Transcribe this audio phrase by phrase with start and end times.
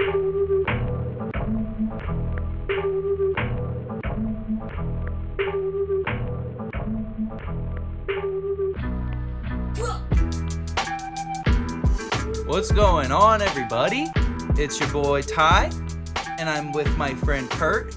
[0.00, 0.12] What's
[12.72, 14.06] going on, everybody?
[14.56, 15.70] It's your boy Ty,
[16.38, 17.94] and I'm with my friend Kurt.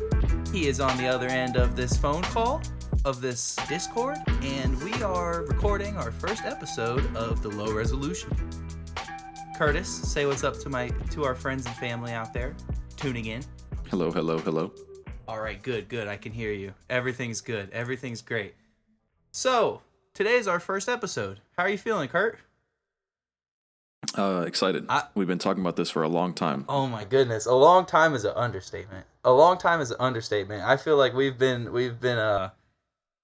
[0.51, 2.61] He is on the other end of this phone call,
[3.05, 8.35] of this Discord, and we are recording our first episode of the Low Resolution.
[9.66, 12.54] Curtis, say what's up to my to our friends and family out there
[12.98, 13.42] tuning in.
[13.89, 14.74] Hello, hello, hello.
[15.25, 16.06] All right, good, good.
[16.10, 16.74] I can hear you.
[16.89, 17.70] Everything's good.
[17.71, 18.56] Everything's great.
[19.32, 19.79] So,
[20.14, 21.39] today's our first episode.
[21.57, 22.39] How are you feeling, Kurt?
[24.18, 24.86] Uh, excited.
[24.89, 26.65] I- We've been talking about this for a long time.
[26.68, 29.06] Oh my goodness, a long time is an understatement.
[29.23, 30.61] A long time is an understatement.
[30.65, 32.50] I feel like we've been we've been uh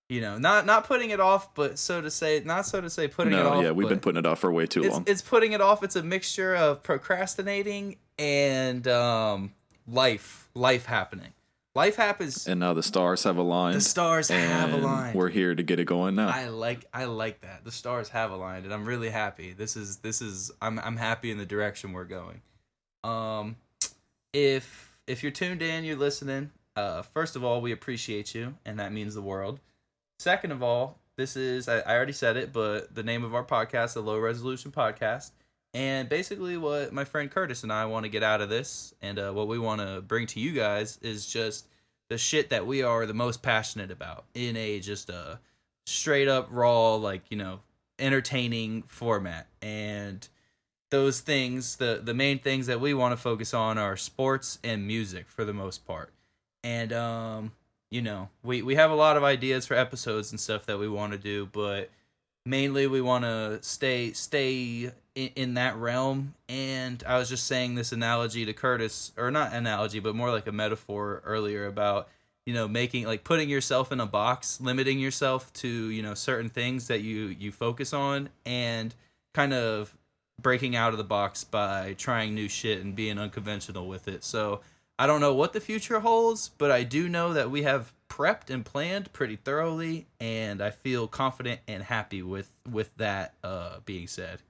[0.09, 3.07] you know, not not putting it off, but so to say, not so to say
[3.07, 3.53] putting it off.
[3.55, 5.03] no, yeah, we've been putting it off for way too it's, long.
[5.07, 5.83] it's putting it off.
[5.83, 9.53] It's a mixture of procrastinating and um
[9.87, 11.33] life life happening.
[11.75, 12.47] Life happens.
[12.47, 13.75] and now the stars have aligned.
[13.75, 15.15] the stars have aligned.
[15.15, 16.29] We're here to get it going now.
[16.29, 17.63] I like I like that.
[17.63, 19.53] The stars have aligned and I'm really happy.
[19.53, 22.41] This is this is I'm I'm happy in the direction we're going.
[23.03, 23.57] Um
[24.33, 28.79] if if you're tuned in, you're listening, uh first of all, we appreciate you and
[28.79, 29.59] that means the world.
[30.19, 33.43] Second of all, this is I, I already said it, but the name of our
[33.43, 35.31] podcast, the Low Resolution Podcast.
[35.73, 39.19] And basically what my friend Curtis and I want to get out of this and
[39.19, 41.67] uh, what we want to bring to you guys is just
[42.09, 45.39] the shit that we are the most passionate about in a just a
[45.85, 47.59] straight up raw like you know
[47.99, 50.27] entertaining format and
[50.89, 54.87] those things the the main things that we want to focus on are sports and
[54.87, 56.11] music for the most part
[56.63, 57.51] and um
[57.91, 60.87] you know we we have a lot of ideas for episodes and stuff that we
[60.87, 61.89] want to do but
[62.45, 66.33] mainly we want to stay stay in, in that realm.
[66.47, 70.47] And i was just saying this analogy to curtis or not analogy but more like
[70.47, 72.07] a metaphor earlier about
[72.45, 76.49] you know making like putting yourself in a box limiting yourself to you know certain
[76.49, 78.95] things that you you focus on and
[79.33, 79.95] kind of
[80.41, 84.23] breaking out of the box by trying new shit and being unconventional with it.
[84.23, 84.61] So
[84.99, 88.51] i don't know what the future holds but i do know that we have prepped
[88.51, 94.07] and planned pretty thoroughly and i feel confident and happy with with that uh being
[94.07, 94.41] said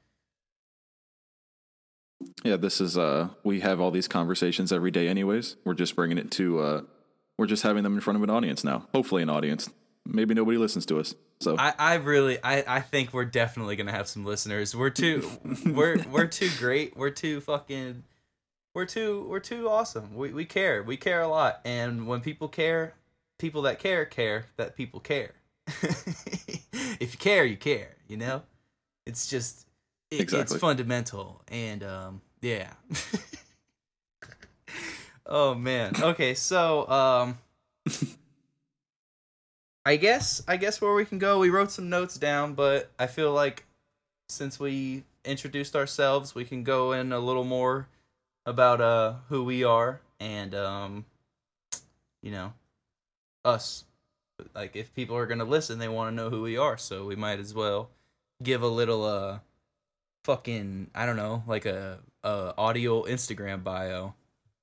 [2.44, 5.56] yeah, this is uh, we have all these conversations every day, anyways.
[5.64, 6.82] We're just bringing it to uh,
[7.38, 8.88] we're just having them in front of an audience now.
[8.94, 9.70] Hopefully, an audience.
[10.06, 11.16] Maybe nobody listens to us.
[11.40, 14.76] So I, I really I, I think we're definitely gonna have some listeners.
[14.76, 15.30] We're too
[15.66, 16.98] we're we're too great.
[16.98, 18.04] We're too fucking
[18.80, 20.16] we're too we're too awesome.
[20.16, 20.82] We we care.
[20.82, 21.60] We care a lot.
[21.66, 22.94] And when people care,
[23.38, 25.34] people that care care that people care.
[25.68, 28.44] if you care, you care, you know?
[29.06, 29.68] It's just
[30.10, 30.56] it, Exactly.
[30.56, 32.72] it's fundamental and um yeah.
[35.26, 35.92] oh man.
[36.02, 37.38] Okay, so um
[39.86, 41.40] I guess I guess where we can go.
[41.40, 43.66] We wrote some notes down, but I feel like
[44.30, 47.90] since we introduced ourselves, we can go in a little more
[48.46, 51.06] about uh who we are and um
[52.22, 52.54] you know
[53.46, 53.86] us.
[54.56, 57.06] Like if people are going to listen, they want to know who we are, so
[57.06, 57.90] we might as well
[58.42, 59.40] give a little uh
[60.24, 64.16] fucking I don't know, like a uh audio Instagram bio.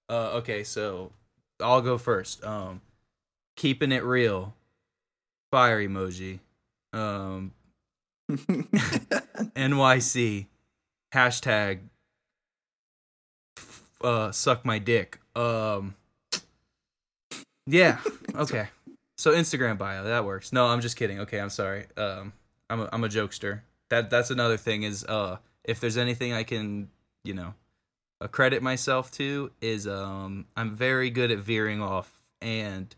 [0.09, 1.13] Uh okay, so
[1.61, 2.45] I'll go first.
[2.45, 2.81] Um
[3.57, 4.55] keeping it real
[5.51, 6.41] fire emoji
[6.93, 7.53] um
[8.29, 10.47] nyc
[11.15, 11.79] hashtag
[14.07, 15.21] uh suck my dick.
[15.35, 15.95] Um
[17.67, 17.99] yeah
[18.35, 18.69] okay.
[19.17, 20.53] So instagram bio that works.
[20.53, 21.21] No i'm just kidding.
[21.21, 21.87] Okay i'm sorry.
[21.97, 22.33] Um
[22.71, 23.61] i'm a, I'm a jokester.
[23.91, 26.89] That that's another thing is uh if there's anything i can
[27.25, 27.55] you know
[28.21, 32.95] accredit myself to is um i'm very good at veering off and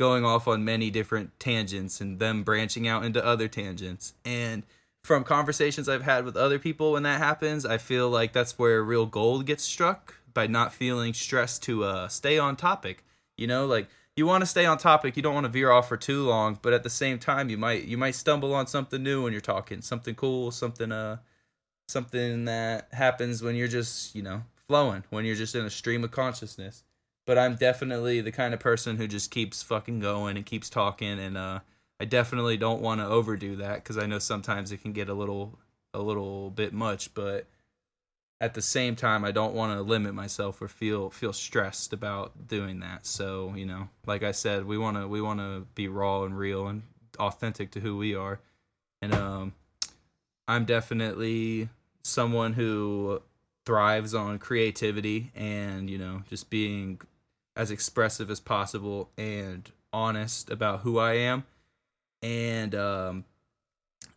[0.00, 4.14] going off on many different tangents and them branching out into other tangents.
[4.24, 4.62] And
[5.04, 8.82] from conversations I've had with other people when that happens, I feel like that's where
[8.82, 13.04] real gold gets struck by not feeling stressed to uh, stay on topic.
[13.36, 15.88] You know, like you want to stay on topic, you don't want to veer off
[15.88, 19.02] for too long, but at the same time, you might you might stumble on something
[19.02, 21.18] new when you're talking, something cool, something uh,
[21.88, 26.04] something that happens when you're just you know flowing, when you're just in a stream
[26.04, 26.84] of consciousness
[27.30, 31.18] but I'm definitely the kind of person who just keeps fucking going and keeps talking
[31.20, 31.60] and uh
[32.00, 35.14] I definitely don't want to overdo that cuz I know sometimes it can get a
[35.14, 35.58] little
[35.94, 37.46] a little bit much but
[38.40, 42.48] at the same time I don't want to limit myself or feel feel stressed about
[42.48, 43.06] doing that.
[43.06, 46.36] So you know like I said we want to we want to be raw and
[46.36, 46.82] real and
[47.18, 48.40] authentic to who we are.
[49.02, 49.52] And um
[50.48, 51.68] I'm definitely
[52.02, 53.22] someone who
[53.66, 57.00] thrives on creativity and you know just being
[57.56, 61.44] as expressive as possible and honest about who I am.
[62.22, 63.24] And um,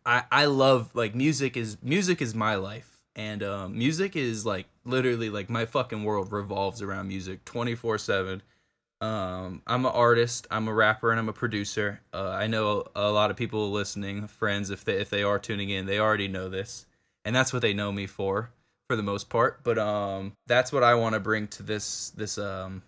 [0.05, 4.65] I I love like music is music is my life, and um, music is like
[4.85, 8.41] literally like my fucking world revolves around music twenty four seven.
[9.01, 11.99] Um, I'm an artist, I'm a rapper, and I'm a producer.
[12.13, 15.39] Uh, I know a, a lot of people listening, friends, if they if they are
[15.39, 16.85] tuning in, they already know this,
[17.25, 18.51] and that's what they know me for,
[18.87, 19.61] for the most part.
[19.63, 22.83] But um, that's what I want to bring to this this um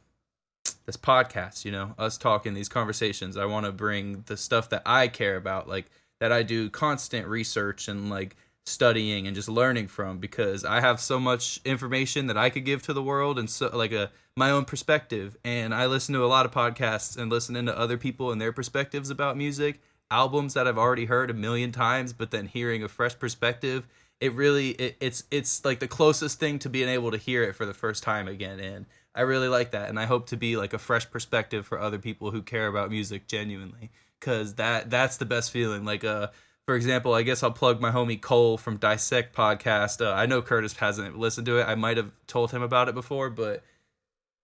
[0.85, 1.65] this podcast.
[1.65, 3.35] You know, us talking these conversations.
[3.35, 5.87] I want to bring the stuff that I care about, like
[6.21, 10.99] that I do constant research and like studying and just learning from because I have
[10.99, 14.51] so much information that I could give to the world and so like a my
[14.51, 15.37] own perspective.
[15.43, 18.51] And I listen to a lot of podcasts and listening to other people and their
[18.51, 19.81] perspectives about music.
[20.11, 23.87] Albums that I've already heard a million times but then hearing a fresh perspective
[24.19, 27.55] it really it, it's it's like the closest thing to being able to hear it
[27.55, 28.59] for the first time again.
[28.59, 29.89] And I really like that.
[29.89, 32.89] And I hope to be like a fresh perspective for other people who care about
[32.89, 33.91] music genuinely
[34.21, 35.85] cuz that that's the best feeling.
[35.85, 36.27] Like uh
[36.65, 40.03] for example, I guess I'll plug my homie Cole from Dissect podcast.
[40.03, 41.65] Uh, I know Curtis hasn't listened to it.
[41.67, 43.63] I might have told him about it before, but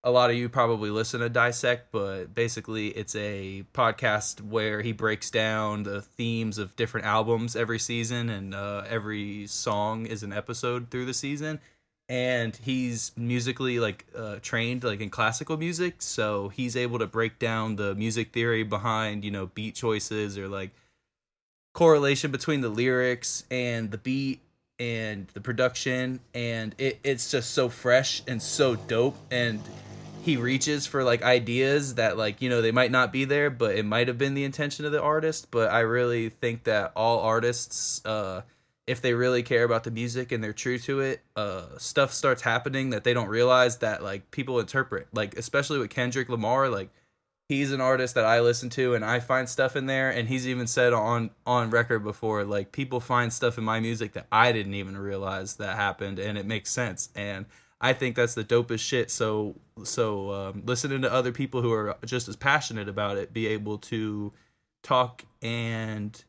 [0.04, 1.92] a lot of you probably listen to Dissect.
[1.92, 7.80] But basically, it's a podcast where he breaks down the themes of different albums every
[7.80, 11.60] season, and uh, every song is an episode through the season.
[12.08, 17.40] And he's musically like uh, trained like in classical music, so he's able to break
[17.40, 20.72] down the music theory behind you know beat choices or like
[21.74, 24.42] correlation between the lyrics and the beat
[24.80, 29.62] and the production and it, it's just so fresh and so dope and
[30.24, 33.76] he reaches for like ideas that like you know they might not be there but
[33.76, 37.20] it might have been the intention of the artist but i really think that all
[37.20, 38.42] artists uh
[38.88, 42.42] if they really care about the music and they're true to it uh stuff starts
[42.42, 46.90] happening that they don't realize that like people interpret like especially with kendrick lamar like
[47.52, 50.48] he's an artist that I listen to and I find stuff in there and he's
[50.48, 54.54] even said on on record before like people find stuff in my music that I
[54.54, 57.46] didn't even realize that happened and it makes sense and
[57.82, 59.12] I think that's the dopest shit.
[59.12, 63.48] So so um, listening to other people who are just as passionate about it be
[63.48, 64.32] able to
[64.82, 66.24] talk and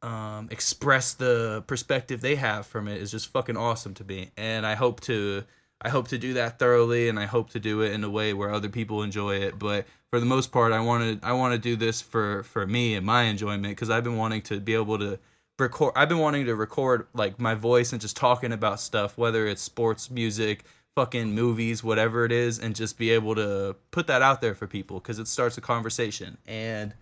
[0.00, 4.64] um, express the perspective they have from it is just fucking awesome to me and
[4.64, 5.44] I hope to
[5.82, 8.34] I hope to do that thoroughly, and I hope to do it in a way
[8.34, 9.58] where other people enjoy it.
[9.58, 12.66] But for the most part, I want to I want to do this for for
[12.66, 15.18] me and my enjoyment because I've been wanting to be able to
[15.58, 15.94] record.
[15.96, 19.62] I've been wanting to record like my voice and just talking about stuff, whether it's
[19.62, 20.64] sports, music,
[20.96, 24.66] fucking movies, whatever it is, and just be able to put that out there for
[24.66, 26.36] people because it starts a conversation.
[26.46, 26.94] And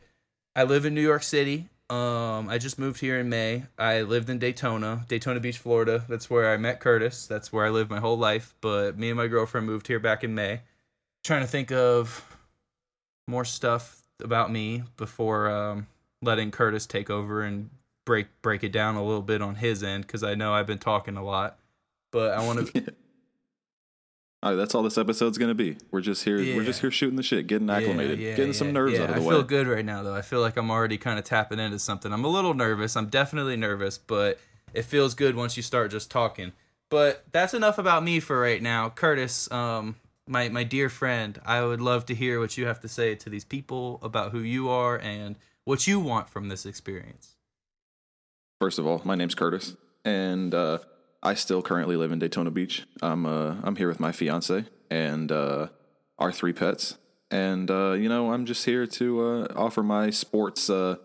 [0.55, 1.69] I live in New York City.
[1.91, 3.65] Um, I just moved here in May.
[3.79, 6.05] I lived in Daytona, Daytona Beach, Florida.
[6.09, 7.27] That's where I met Curtis.
[7.27, 8.55] That's where I lived my whole life.
[8.61, 10.61] But me and my girlfriend moved here back in May.
[11.25, 12.25] Trying to think of
[13.27, 15.87] more stuff about me before um,
[16.21, 17.71] letting Curtis take over and
[18.05, 20.79] break break it down a little bit on his end because I know I've been
[20.79, 21.59] talking a lot.
[22.13, 22.95] But I want to.
[24.43, 25.77] All right, that's all this episode's gonna be.
[25.91, 26.39] We're just here.
[26.39, 26.55] Yeah.
[26.57, 29.17] We're just here shooting the shit, getting acclimated, Yeah, yeah, getting some nerves out of
[29.17, 29.35] the I way.
[29.35, 30.15] feel good right now, though.
[30.15, 32.13] I feel like I'm already kind of tapping into something.
[32.13, 32.97] I'm a little nervous.
[32.97, 34.39] I'm definitely nervous, but
[34.73, 36.53] it feels good once you start just talking.
[36.89, 39.51] But that's enough about me for right now, Curtis.
[39.51, 39.97] Um,
[40.29, 43.29] my my dear friend, I would love to hear what you have to say to
[43.31, 47.35] these people about who you are and what you want from this experience.
[48.61, 50.79] First of all, my name's Curtis, and uh,
[51.23, 52.87] I still currently live in Daytona Beach.
[53.03, 55.69] I'm uh, I'm here with my fiance and uh,
[56.19, 56.97] our three pets,
[57.31, 60.97] and uh, you know I'm just here to uh, offer my sports uh,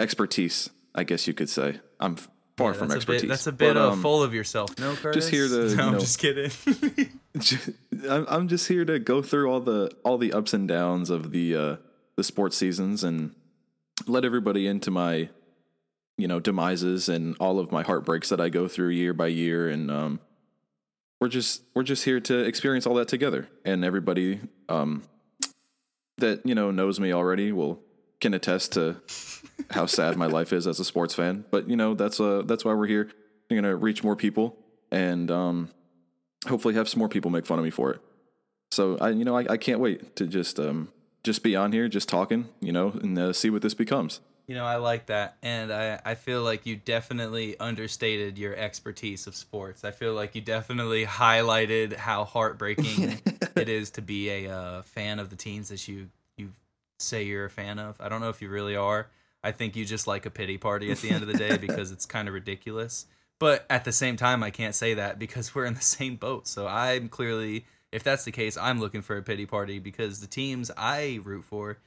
[0.00, 0.70] expertise.
[0.94, 2.16] I guess you could say I'm
[2.56, 3.22] far Yeah, from expertise.
[3.22, 5.28] A bit, that's a bit but, um, full of yourself, no, Curtis?
[5.28, 6.50] here to, No, you I'm just kidding.
[8.10, 11.30] I'm I'm just here to go through all the all the ups and downs of
[11.30, 11.76] the uh,
[12.16, 13.34] the sports seasons and
[14.06, 15.28] let everybody into my
[16.22, 19.68] you know demises and all of my heartbreaks that I go through year by year
[19.68, 20.20] and um
[21.20, 25.02] we're just we're just here to experience all that together and everybody um
[26.18, 27.80] that you know knows me already will
[28.20, 28.96] can attest to
[29.70, 32.64] how sad my life is as a sports fan but you know that's uh that's
[32.64, 33.10] why we're here
[33.50, 34.56] going to reach more people
[34.90, 35.68] and um
[36.48, 38.00] hopefully have some more people make fun of me for it.
[38.70, 40.88] So I, you know, I, I can't wait to just um
[41.24, 44.20] just be on here, just talking, you know, and uh, see what this becomes.
[44.46, 45.36] You know, I like that.
[45.42, 49.84] And I, I feel like you definitely understated your expertise of sports.
[49.84, 53.20] I feel like you definitely highlighted how heartbreaking
[53.56, 56.52] it is to be a uh, fan of the teams that you, you
[56.98, 58.00] say you're a fan of.
[58.00, 59.08] I don't know if you really are.
[59.44, 61.90] I think you just like a pity party at the end of the day because
[61.90, 63.06] it's kind of ridiculous.
[63.38, 66.46] But at the same time, I can't say that because we're in the same boat.
[66.46, 70.28] So I'm clearly, if that's the case, I'm looking for a pity party because the
[70.28, 71.78] teams I root for,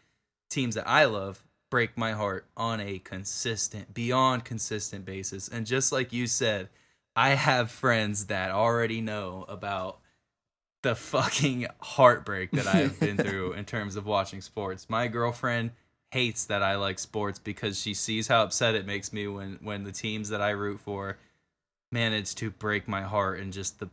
[0.49, 1.44] teams that I love,
[1.75, 5.49] break my heart on a consistent, beyond consistent basis.
[5.49, 6.69] And just like you said,
[7.17, 9.99] I have friends that already know about
[10.83, 14.89] the fucking heartbreak that I've been through in terms of watching sports.
[14.89, 15.71] My girlfriend
[16.11, 19.83] hates that I like sports because she sees how upset it makes me when when
[19.83, 21.17] the teams that I root for
[21.91, 23.89] manage to break my heart in just the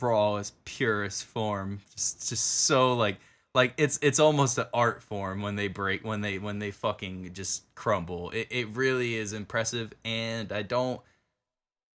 [0.00, 1.78] rawest, purest form.
[1.92, 3.18] Just just so like
[3.54, 7.32] like it's it's almost an art form when they break when they when they fucking
[7.32, 8.30] just crumble.
[8.30, 11.00] It it really is impressive and I don't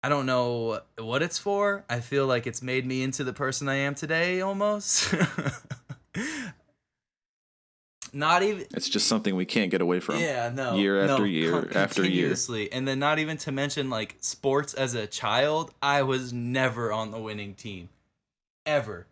[0.04, 1.84] I don't know what it's for.
[1.90, 5.14] I feel like it's made me into the person I am today almost.
[8.14, 10.20] not even It's just something we can't get away from.
[10.20, 10.76] yeah, no.
[10.76, 12.36] Year after no, year con- after year.
[12.72, 17.12] And then not even to mention like sports as a child, I was never on
[17.12, 17.90] the winning team.
[18.66, 19.08] Ever.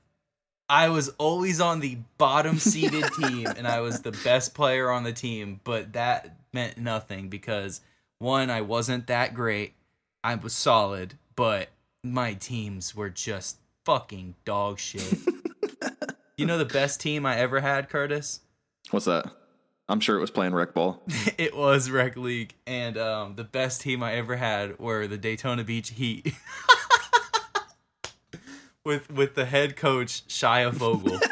[0.73, 5.03] I was always on the bottom seeded team and I was the best player on
[5.03, 7.81] the team, but that meant nothing because
[8.17, 9.75] one, I wasn't that great.
[10.23, 11.69] I was solid, but
[12.03, 15.15] my teams were just fucking dog shit.
[16.37, 18.39] you know the best team I ever had, Curtis?
[18.89, 19.27] What's that?
[19.87, 21.03] I'm sure it was playing rec ball.
[21.37, 25.63] it was rec league and um, the best team i ever had were the daytona
[25.63, 26.33] beach heat
[28.85, 31.19] with with the head coach shia vogel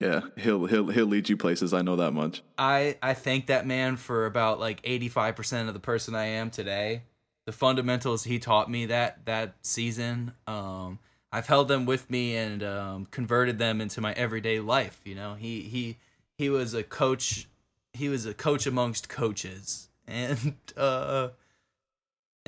[0.00, 1.74] Yeah, he'll he'll he'll lead you places.
[1.74, 2.42] I know that much.
[2.56, 7.02] i i thank that man for about like 85% of the person i am today.
[7.44, 10.32] The fundamentals he taught me that that season.
[10.46, 11.00] Um
[11.32, 15.34] i've held them with me and um converted them into my everyday life you know?
[15.34, 15.98] He he
[16.38, 17.46] he was a coach
[17.92, 19.88] he was a coach amongst coaches.
[20.08, 21.28] And uh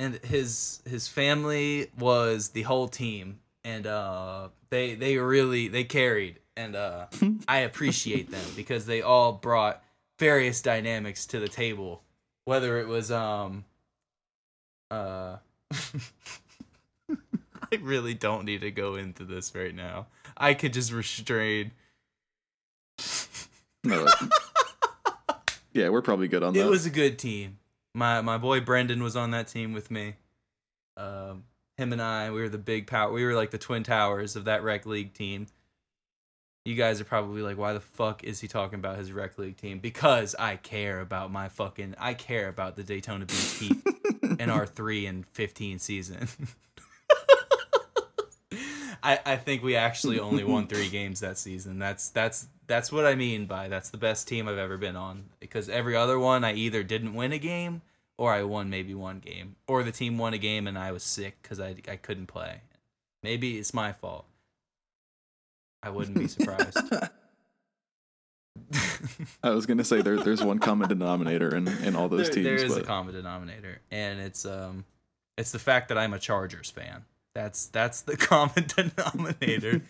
[0.03, 6.39] and his his family was the whole team and uh they they really they carried
[6.57, 7.05] and uh
[7.47, 9.81] I appreciate them because they all brought
[10.19, 12.03] various dynamics to the table
[12.45, 13.63] whether it was um
[14.91, 15.37] uh
[17.71, 20.05] I really don't need to go into this right now.
[20.37, 21.71] I could just restrain
[23.83, 24.07] No,
[25.73, 26.59] yeah, we're probably good on that.
[26.59, 27.57] It was a good team.
[27.95, 30.15] My my boy Brendan was on that team with me.
[30.97, 31.43] Um,
[31.77, 33.11] him and I, we were the big power.
[33.11, 35.47] We were like the twin towers of that rec league team.
[36.65, 39.57] You guys are probably like, why the fuck is he talking about his rec league
[39.57, 39.79] team?
[39.79, 41.95] Because I care about my fucking.
[41.99, 43.77] I care about the Daytona Beach Heat
[44.39, 46.27] in our three and fifteen season.
[49.03, 51.77] I, I think we actually only won three games that season.
[51.79, 55.25] That's that's that's what I mean by that's the best team I've ever been on.
[55.39, 57.83] Because every other one I either didn't win a game
[58.17, 59.55] or I won maybe one game.
[59.67, 62.61] Or the team won a game and I was sick because I, I couldn't play.
[63.21, 64.25] Maybe it's my fault.
[65.83, 66.77] I wouldn't be surprised.
[69.43, 72.45] I was gonna say there there's one common denominator in, in all those there, teams,
[72.45, 74.85] there is a common denominator, and it's um,
[75.37, 77.03] it's the fact that I'm a Chargers fan.
[77.35, 79.81] That's that's the common denominator.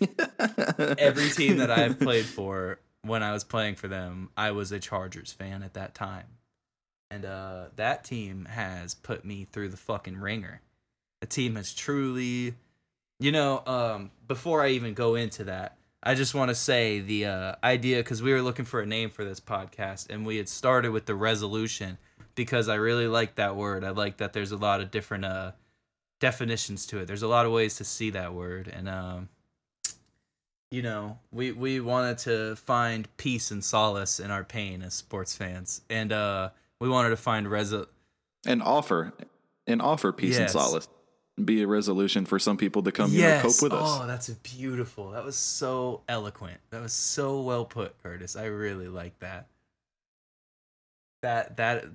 [0.98, 4.80] Every team that I've played for, when I was playing for them, I was a
[4.80, 6.28] Chargers fan at that time,
[7.12, 10.62] and uh, that team has put me through the fucking ringer.
[11.22, 12.56] The team has truly,
[13.20, 17.26] you know, um, before I even go into that, I just want to say the
[17.26, 20.48] uh, idea because we were looking for a name for this podcast, and we had
[20.48, 21.98] started with the resolution
[22.36, 23.84] because I really like that word.
[23.84, 25.52] I like that there's a lot of different uh,
[26.24, 27.06] definitions to it.
[27.06, 29.27] There's a lot of ways to see that word, and um,
[30.72, 35.36] you know, we we wanted to find peace and solace in our pain as sports
[35.36, 36.50] fans, and uh,
[36.80, 37.88] we wanted to find resol.
[38.46, 39.12] and offer
[39.68, 40.88] and offer peace and solace.
[41.44, 43.42] Be a resolution for some people to come you know, Yes.
[43.42, 44.00] cope with us.
[44.01, 45.12] Oh, that's beautiful.
[45.12, 46.60] That was so eloquent.
[46.70, 48.36] That was so well put, Curtis.
[48.38, 49.48] I really like that.
[51.22, 51.86] That that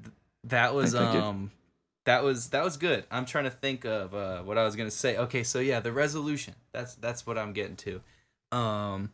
[0.44, 1.50] that was um
[2.08, 3.04] that was that was good.
[3.10, 5.18] I'm trying to think of uh what I was to say.
[5.18, 6.54] Okay, so yeah, the resolution.
[6.72, 8.00] That's that's what I'm getting to.
[8.50, 9.12] Um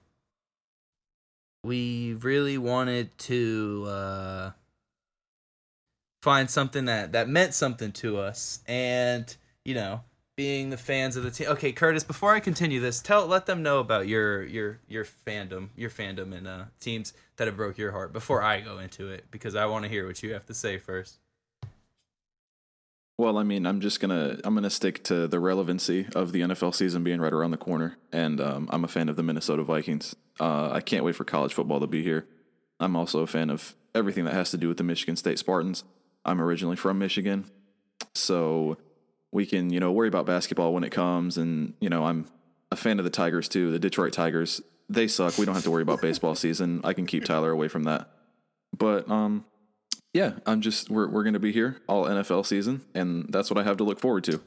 [1.64, 4.50] we really wanted to uh
[6.22, 10.02] find something that that meant something to us and you know
[10.36, 11.48] being the fans of the team.
[11.48, 15.70] Okay, Curtis, before I continue this, tell let them know about your your your fandom,
[15.74, 19.24] your fandom and uh teams that have broke your heart before I go into it
[19.32, 21.18] because I want to hear what you have to say first.
[23.16, 26.74] Well, I mean, I'm just gonna I'm gonna stick to the relevancy of the NFL
[26.74, 30.16] season being right around the corner, and um, I'm a fan of the Minnesota Vikings.
[30.40, 32.26] Uh, I can't wait for college football to be here.
[32.80, 35.84] I'm also a fan of everything that has to do with the Michigan State Spartans.
[36.24, 37.50] I'm originally from Michigan,
[38.14, 38.78] so
[39.34, 41.36] we can, you know, worry about basketball when it comes.
[41.36, 42.26] And, you know, I'm
[42.70, 43.72] a fan of the Tigers too.
[43.72, 45.36] The Detroit Tigers, they suck.
[45.36, 46.80] We don't have to worry about baseball season.
[46.84, 48.08] I can keep Tyler away from that.
[48.76, 49.44] But, um,
[50.14, 52.82] yeah, I'm just, we're, we're going to be here all NFL season.
[52.94, 54.40] And that's what I have to look forward to.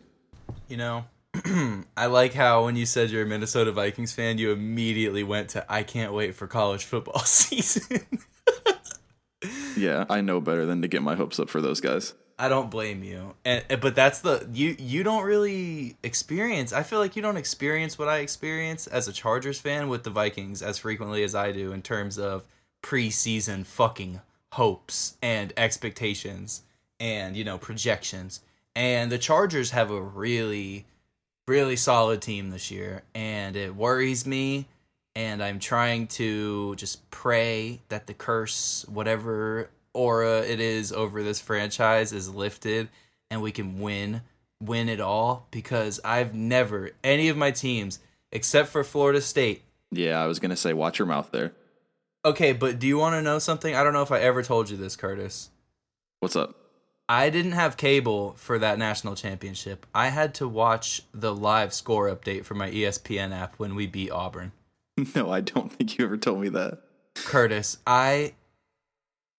[0.70, 1.06] You know,
[1.98, 5.66] I like how when you said you're a Minnesota Vikings fan, you immediately went to
[5.72, 8.00] I can't wait for college football season.
[9.78, 12.14] yeah, I know better than to get my hopes up for those guys.
[12.40, 13.34] I don't blame you.
[13.44, 16.72] And but that's the you you don't really experience.
[16.72, 20.12] I feel like you don't experience what I experience as a Chargers fan with the
[20.12, 22.46] Vikings as frequently as I do in terms of
[22.84, 24.22] preseason fucking
[24.58, 26.64] hopes and expectations
[27.00, 28.42] and you know projections.
[28.76, 30.86] And the Chargers have a really
[31.48, 34.68] really solid team this year and it worries me
[35.16, 41.40] and I'm trying to just pray that the curse whatever aura it is over this
[41.40, 42.90] franchise is lifted
[43.30, 44.24] and we can win
[44.62, 48.00] win it all because I've never any of my teams
[48.32, 49.62] except for Florida State.
[49.92, 51.54] Yeah, I was going to say watch your mouth there.
[52.28, 53.74] Okay, but do you want to know something?
[53.74, 55.50] I don't know if I ever told you this, Curtis.
[56.20, 56.58] What's up?
[57.08, 59.86] I didn't have cable for that national championship.
[59.96, 64.12] I had to watch the live score update for my ESPN app when we beat
[64.12, 64.52] Auburn.
[65.16, 66.82] No, I don't think you ever told me that.
[67.14, 68.34] Curtis, I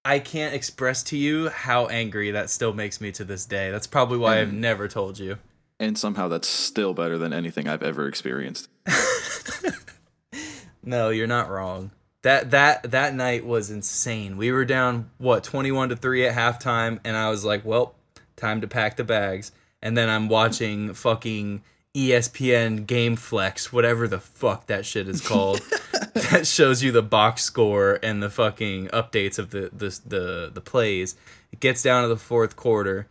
[0.05, 3.73] I can't express to you how angry that still makes me to this day.
[3.73, 5.39] That's probably why and, I've never told you.
[5.81, 8.69] And somehow that's still better than anything I've ever experienced.
[10.85, 11.91] no, you're not wrong.
[12.23, 14.37] That that that night was insane.
[14.37, 17.95] We were down what 21 to 3 at halftime and I was like, "Well,
[18.37, 21.63] time to pack the bags." And then I'm watching fucking
[21.95, 25.61] ESPN Game Flex, whatever the fuck that shit is called,
[26.15, 30.61] that shows you the box score and the fucking updates of the the the, the
[30.61, 31.17] plays.
[31.53, 33.09] It gets down to the fourth quarter.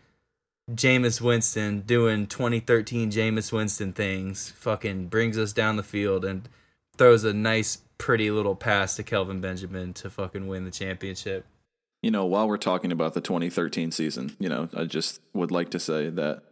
[0.69, 6.49] Jameis Winston doing 2013 Jameis Winston things, fucking brings us down the field and
[6.97, 11.45] throws a nice, pretty little pass to Kelvin Benjamin to fucking win the championship.
[12.01, 15.71] You know, while we're talking about the 2013 season, you know, I just would like
[15.71, 16.43] to say that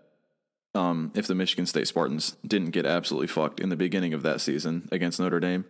[0.73, 4.41] um, if the Michigan State Spartans didn't get absolutely fucked in the beginning of that
[4.41, 5.65] season against Notre Dame,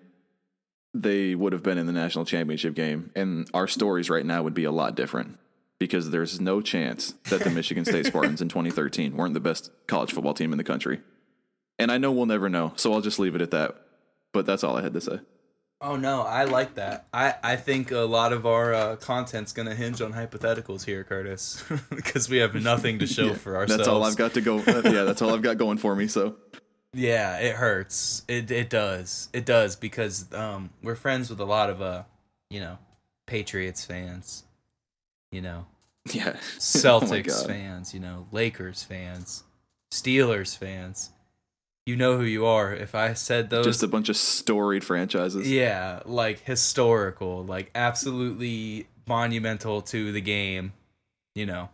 [0.93, 4.53] they would have been in the national championship game, and our stories right now would
[4.53, 5.38] be a lot different
[5.77, 10.13] because there's no chance that the Michigan State Spartans in 2013 weren't the best college
[10.13, 11.01] football team in the country.
[11.77, 13.75] And I know we'll never know, so I'll just leave it at that.
[14.31, 15.19] But that's all I had to say.
[15.81, 17.07] Oh no, I like that.
[17.13, 21.63] I I think a lot of our uh, content's gonna hinge on hypotheticals here, Curtis,
[21.89, 23.77] because we have nothing to show yeah, for ourselves.
[23.77, 24.59] That's all I've got to go.
[24.59, 26.07] Uh, yeah, that's all I've got going for me.
[26.07, 26.38] So.
[26.93, 28.23] Yeah, it hurts.
[28.29, 29.27] It it does.
[29.33, 32.03] It does because um we're friends with a lot of uh
[32.49, 32.77] you know
[33.25, 34.45] Patriots fans,
[35.29, 35.65] you know,
[36.13, 39.43] yeah, Celtics oh fans, you know, Lakers fans,
[39.91, 41.09] Steelers fans
[41.86, 42.74] you know who you are.
[42.74, 45.50] If I said those, just a bunch of storied franchises.
[45.50, 50.74] Yeah, like historical, like absolutely monumental to the game.
[51.36, 51.69] You know,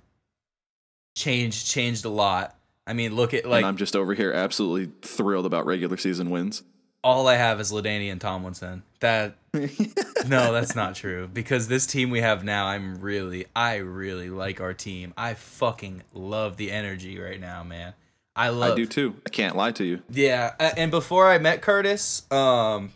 [1.15, 2.55] changed changed a lot.
[2.85, 6.29] I mean, look at like and I'm just over here absolutely thrilled about regular season
[6.29, 6.63] wins.
[7.03, 8.83] All I have is LaDainian Tomlinson.
[8.99, 14.29] That no, that's not true because this team we have now, I'm really, I really
[14.29, 15.13] like our team.
[15.17, 17.93] I fucking love the energy right now, man.
[18.41, 18.71] I love.
[18.71, 19.15] I do too.
[19.23, 20.01] I can't lie to you.
[20.09, 22.91] Yeah, and before I met Curtis, um,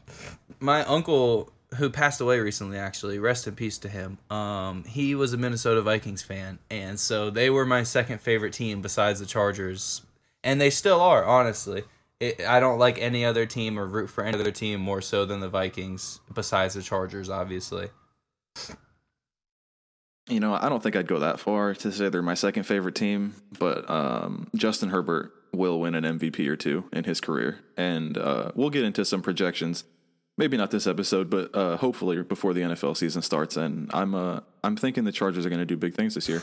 [0.60, 4.18] my uncle who passed away recently, actually, rest in peace to him.
[4.32, 8.82] Um, he was a Minnesota Vikings fan, and so they were my second favorite team
[8.82, 10.02] besides the Chargers,
[10.44, 11.84] and they still are, honestly.
[12.20, 15.26] It, I don't like any other team or root for any other team more so
[15.26, 17.90] than the Vikings, besides the Chargers, obviously.
[20.28, 22.96] You know, I don't think I'd go that far to say they're my second favorite
[22.96, 28.18] team, but um, Justin Herbert will win an MVP or two in his career, and
[28.18, 29.84] uh, we'll get into some projections.
[30.38, 33.56] Maybe not this episode, but uh, hopefully before the NFL season starts.
[33.56, 36.42] And I'm uh, I'm thinking the Chargers are going to do big things this year.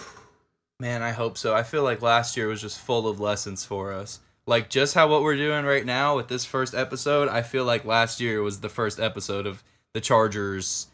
[0.81, 1.55] Man, I hope so.
[1.55, 4.21] I feel like last year was just full of lessons for us.
[4.47, 7.85] Like just how what we're doing right now with this first episode, I feel like
[7.85, 10.88] last year was the first episode of the Chargers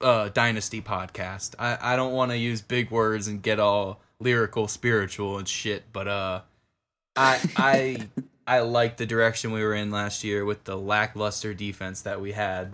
[0.00, 1.54] uh, dynasty podcast.
[1.58, 5.84] I, I don't want to use big words and get all lyrical, spiritual and shit,
[5.92, 6.40] but uh,
[7.16, 8.08] I I
[8.46, 12.32] I like the direction we were in last year with the lackluster defense that we
[12.32, 12.72] had,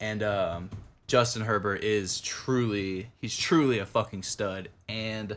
[0.00, 0.70] and um,
[1.06, 5.36] Justin Herbert is truly he's truly a fucking stud, and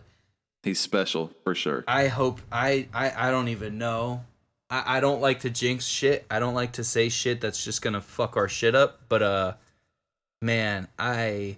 [0.63, 1.84] he's special for sure.
[1.88, 4.24] I hope I I I don't even know.
[4.69, 6.26] I, I don't like to jinx shit.
[6.32, 9.02] I don't like to say shit that's just gonna fuck our shit up.
[9.10, 9.54] But uh,
[10.41, 11.58] man, I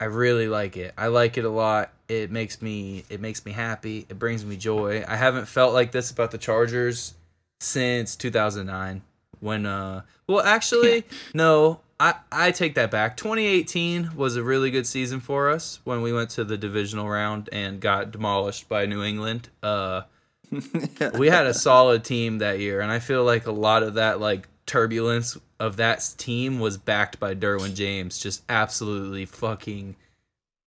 [0.00, 0.94] I really like it.
[0.96, 4.06] I like it a lot, It makes me it makes me happy.
[4.08, 5.04] It brings me joy.
[5.06, 7.14] I haven't felt like this about the Chargers
[7.60, 9.02] since 2009
[9.40, 13.18] when uh well actually no I, I take that back.
[13.18, 17.50] 2018 was a really good season for us when we went to the divisional round
[17.52, 19.50] and got demolished by New England.
[19.62, 20.02] Uh,
[21.18, 24.18] we had a solid team that year, and I feel like a lot of that
[24.18, 29.96] like turbulence of that team was backed by Derwin James, just absolutely fucking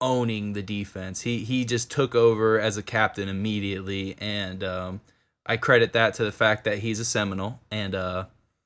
[0.01, 1.21] owning the defense.
[1.21, 5.01] He he just took over as a captain immediately, and um,
[5.45, 7.95] I credit that to the fact that he's a Seminole and.
[7.95, 8.25] Uh,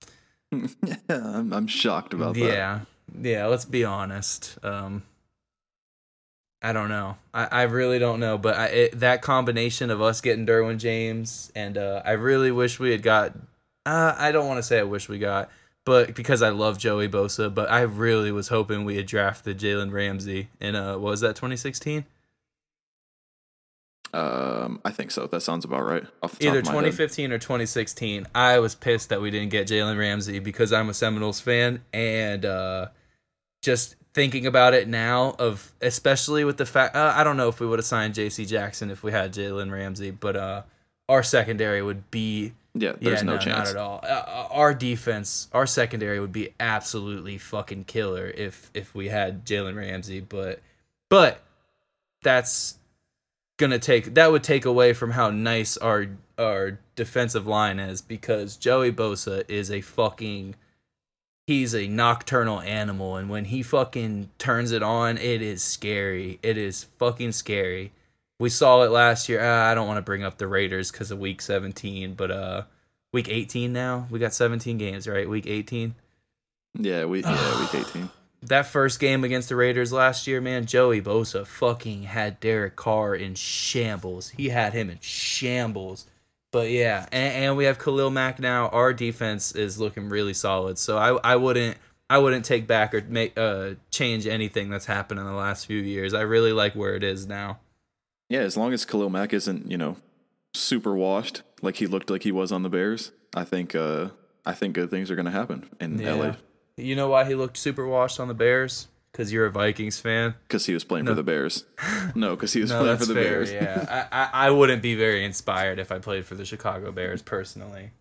[0.52, 2.40] yeah, I'm, I'm shocked about that.
[2.40, 2.80] Yeah,
[3.22, 3.46] yeah.
[3.48, 4.58] Let's be honest.
[4.64, 5.04] Um,
[6.62, 7.18] I don't know.
[7.34, 8.38] I, I really don't know.
[8.38, 12.80] But I, it, that combination of us getting Derwin James and uh, I really wish
[12.80, 13.34] we had got.
[13.88, 15.50] Uh, I don't want to say I wish we got,
[15.86, 19.94] but because I love Joey Bosa, but I really was hoping we had drafted Jalen
[19.94, 22.04] Ramsey in uh, what was that 2016?
[24.14, 25.26] Um, I think so.
[25.28, 26.04] That sounds about right.
[26.42, 28.28] Either 2015 or 2016.
[28.36, 32.44] I was pissed that we didn't get Jalen Ramsey because I'm a Seminoles fan, and
[32.44, 32.88] uh,
[33.62, 37.62] just thinking about it now, of especially with the fact uh, I don't know if
[37.62, 38.46] we would have signed J.C.
[38.46, 40.64] Jackson if we had Jalen Ramsey, but uh,
[41.08, 43.58] our secondary would be yeah, there's yeah, no, no, chance.
[43.58, 44.00] not at all.
[44.04, 49.46] Uh, uh, our defense, our secondary would be absolutely fucking killer if if we had
[49.46, 50.62] Jalen Ramsey, but
[51.10, 51.42] but
[52.24, 52.78] that's
[53.58, 58.56] gonna take that would take away from how nice our our defensive line is because
[58.56, 60.56] Joey Bosa is a fucking
[61.48, 66.58] he's a nocturnal animal and when he fucking turns it on it is scary it
[66.58, 67.92] is fucking scary
[68.40, 71.12] we saw it last year uh, i don't want to bring up the raiders because
[71.12, 72.62] of week 17 but uh
[73.14, 75.96] week 18 now we got 17 games right week 18
[76.80, 78.10] yeah we yeah week 18
[78.44, 83.16] that first game against the Raiders last year, man, Joey Bosa fucking had Derek Carr
[83.16, 84.30] in shambles.
[84.30, 86.06] He had him in shambles.
[86.52, 88.70] But yeah, and, and we have Khalil Mack now.
[88.70, 90.78] Our defense is looking really solid.
[90.78, 91.78] So I I wouldn't
[92.10, 95.82] I wouldn't take back or make uh change anything that's happened in the last few
[95.82, 96.14] years.
[96.14, 97.60] I really like where it is now.
[98.30, 99.98] Yeah, as long as Khalil Mack isn't, you know,
[100.54, 104.10] super washed like he looked like he was on the Bears, I think uh
[104.46, 106.14] I think good things are going to happen in Yeah.
[106.14, 106.36] LA
[106.78, 108.88] You know why he looked super washed on the Bears?
[109.12, 110.36] Because you're a Vikings fan.
[110.48, 111.12] because he was playing No.
[111.12, 111.66] for the Bears.
[112.16, 113.24] No, because he was No, playing for the fair.
[113.44, 113.52] Bears.
[113.52, 117.22] Yeah, I, I I wouldn't be very inspired if I played for the Chicago Bears
[117.22, 117.92] personally.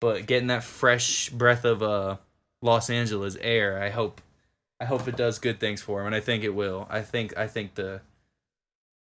[0.00, 2.16] But getting that fresh breath of uh
[2.62, 4.20] Los Angeles air, I hope
[4.80, 6.86] I hope it does good things for him, and I think it will.
[6.90, 8.00] I think I think the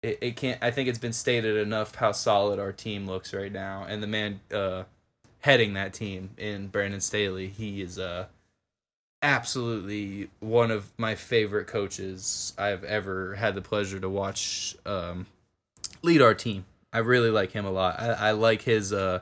[0.03, 0.63] it, it can't.
[0.63, 4.07] I think it's been stated enough how solid our team looks right now, and the
[4.07, 4.85] man uh
[5.41, 8.27] heading that team in Brandon Staley, he is uh
[9.23, 15.27] absolutely one of my favorite coaches I've ever had the pleasure to watch um,
[16.03, 16.65] lead our team.
[16.93, 18.01] I really like him a lot.
[18.01, 19.21] I, I like his uh,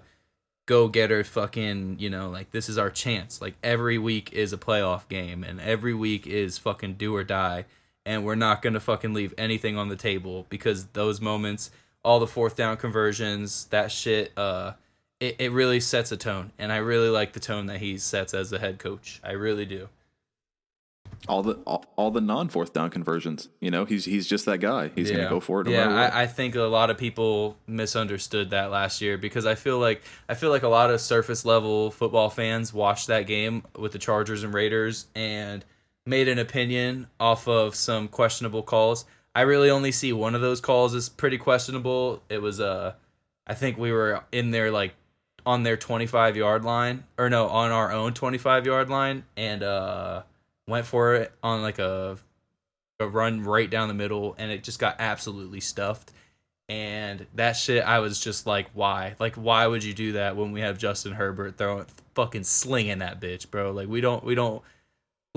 [0.67, 3.43] go getter fucking, you know, like this is our chance.
[3.43, 7.65] Like every week is a playoff game and every week is fucking do or die.
[8.09, 11.71] And we're not going to fucking leave anything on the table because those moments,
[12.03, 14.73] all the fourth down conversions, that shit, uh,
[15.21, 16.51] it, it really sets a tone.
[16.59, 19.21] And I really like the tone that he sets as a head coach.
[19.23, 19.91] I really do.
[21.27, 23.49] All the all, all the non fourth down conversions.
[23.61, 24.91] You know, he's he's just that guy.
[24.95, 25.65] He's gonna go for it.
[25.67, 25.89] No yeah.
[25.91, 30.03] I, I think a lot of people misunderstood that last year because I feel like
[30.29, 33.99] I feel like a lot of surface level football fans watched that game with the
[33.99, 35.65] Chargers and Raiders and
[36.09, 39.05] made an opinion off of some questionable calls.
[39.35, 42.23] I really only see one of those calls as pretty questionable.
[42.29, 42.95] It was uh
[43.47, 44.95] I think we were in there like
[45.45, 50.23] on their 25 yard line or no, on our own 25 yard line and uh
[50.67, 52.17] went for it on like a
[53.01, 56.11] a run right down the middle and it just got absolutely stuffed.
[56.71, 59.15] And that shit, I was just like, why?
[59.19, 63.21] Like, why would you do that when we have Justin Herbert throwing, fucking slinging that
[63.21, 63.71] bitch, bro?
[63.71, 64.63] Like, we don't, we don't,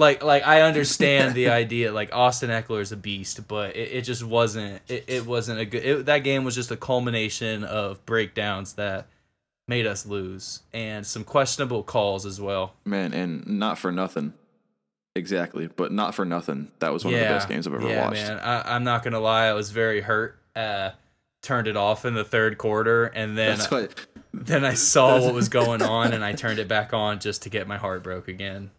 [0.01, 1.93] like, like I understand the idea.
[1.93, 5.65] Like, Austin Ekeler is a beast, but it, it just wasn't, it, it wasn't a
[5.65, 5.85] good.
[5.85, 9.07] It, that game was just a culmination of breakdowns that
[9.67, 12.73] made us lose and some questionable calls as well.
[12.83, 14.33] Man, and not for nothing.
[15.15, 16.71] Exactly, but not for nothing.
[16.79, 18.27] That was one of the best games I've ever yeah, watched.
[18.27, 18.39] man.
[18.39, 20.37] I, I'm not gonna lie, I was very hurt.
[20.55, 20.91] Uh,
[21.41, 24.05] turned it off in the third quarter, and then That's what.
[24.33, 27.49] then I saw what was going on, and I turned it back on just to
[27.49, 28.71] get my heart broke again.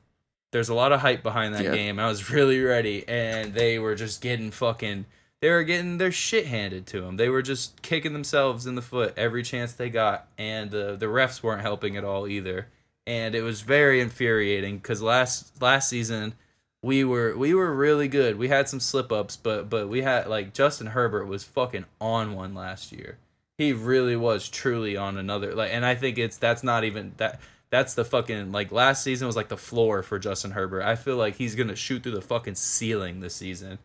[0.52, 1.74] There's a lot of hype behind that Yeah.
[1.74, 1.98] game.
[1.98, 5.06] I was really ready, and they were just getting fucking.
[5.40, 7.16] They were getting their shit handed to them.
[7.16, 11.06] They were just kicking themselves in the foot every chance they got, and the the
[11.06, 12.68] refs weren't helping at all either.
[13.08, 16.34] And it was very infuriating because last last season
[16.84, 18.38] we were we were really good.
[18.38, 22.34] We had some slip ups, but but we had like Justin Herbert was fucking on
[22.34, 23.18] one last year.
[23.58, 27.40] He really was truly on another like and I think it's that's not even that
[27.72, 30.82] that's the fucking like last season was like the floor for Justin Herbert.
[30.82, 33.78] I feel like he's to shoot through the fucking ceiling this season.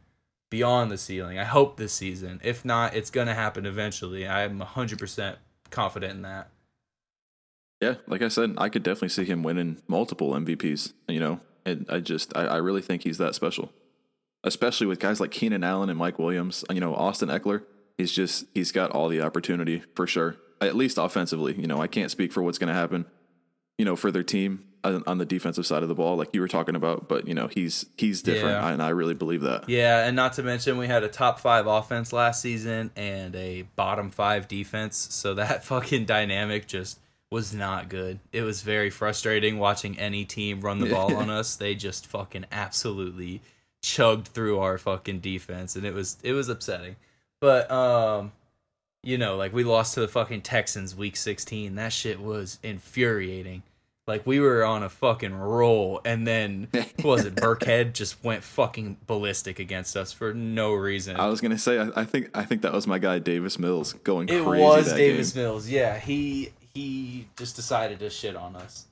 [0.50, 1.40] Beyond the ceiling.
[1.40, 2.42] I hope this season.
[2.44, 4.28] If not, it's to happen eventually.
[4.28, 5.36] I'm 100%
[5.72, 6.50] confident in that.
[7.82, 11.40] Yeah, like I said, I could definitely see him winning multiple MVPs, you know.
[11.66, 13.72] And I just I, I really think he's that special.
[14.44, 17.64] Especially with guys like Keenan Allen and Mike Williams, you know, Austin Ekeler.
[17.98, 20.38] He's just he's got all the opportunity for sure.
[20.60, 23.06] At least offensively, you know, I can't speak for what's going to happen,
[23.78, 26.48] you know, for their team on the defensive side of the ball, like you were
[26.48, 27.08] talking about.
[27.08, 28.70] But you know, he's he's different, yeah.
[28.70, 29.68] and I really believe that.
[29.68, 33.64] Yeah, and not to mention we had a top five offense last season and a
[33.76, 38.20] bottom five defense, so that fucking dynamic just was not good.
[38.32, 41.56] It was very frustrating watching any team run the ball on us.
[41.56, 43.42] They just fucking absolutely
[43.82, 46.96] chugged through our fucking defense and it was it was upsetting.
[47.40, 48.32] But um
[49.08, 51.76] you know, like we lost to the fucking Texans week 16.
[51.76, 53.64] That shit was infuriating.
[54.06, 56.68] Like we were on a fucking roll and then
[57.02, 61.16] was it Burkhead just went fucking ballistic against us for no reason.
[61.16, 63.94] I was gonna say I, I think I think that was my guy Davis Mills
[63.94, 64.62] going it crazy.
[64.62, 65.44] It was Davis game.
[65.44, 65.98] Mills, yeah.
[66.00, 68.88] He he just decided to shit on us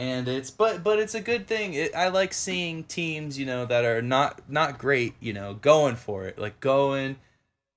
[0.00, 3.64] and it's but but it's a good thing it, i like seeing teams you know
[3.64, 7.16] that are not not great you know going for it like going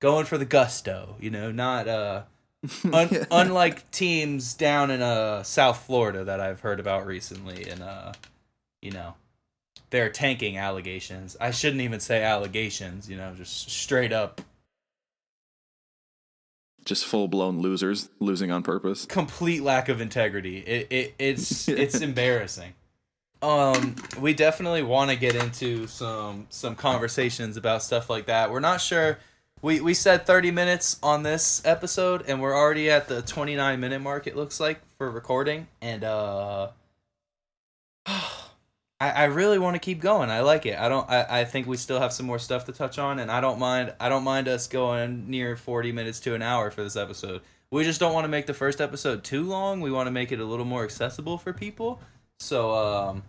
[0.00, 2.22] going for the gusto you know not uh
[2.92, 8.12] un, unlike teams down in uh south florida that i've heard about recently and uh
[8.82, 9.14] you know
[9.90, 14.40] they're tanking allegations i shouldn't even say allegations you know just straight up
[16.86, 19.04] just full blown losers losing on purpose.
[19.04, 20.58] Complete lack of integrity.
[20.58, 22.72] It, it it's it's embarrassing.
[23.42, 28.50] Um, we definitely want to get into some some conversations about stuff like that.
[28.50, 29.18] We're not sure.
[29.62, 33.80] We we said thirty minutes on this episode, and we're already at the twenty nine
[33.80, 34.26] minute mark.
[34.26, 36.68] It looks like for recording, and uh.
[38.98, 40.30] I, I really want to keep going.
[40.30, 40.78] I like it.
[40.78, 41.08] I don't.
[41.10, 43.58] I, I think we still have some more stuff to touch on, and I don't
[43.58, 43.92] mind.
[44.00, 47.42] I don't mind us going near forty minutes to an hour for this episode.
[47.70, 49.80] We just don't want to make the first episode too long.
[49.80, 52.00] We want to make it a little more accessible for people.
[52.38, 53.22] So, um,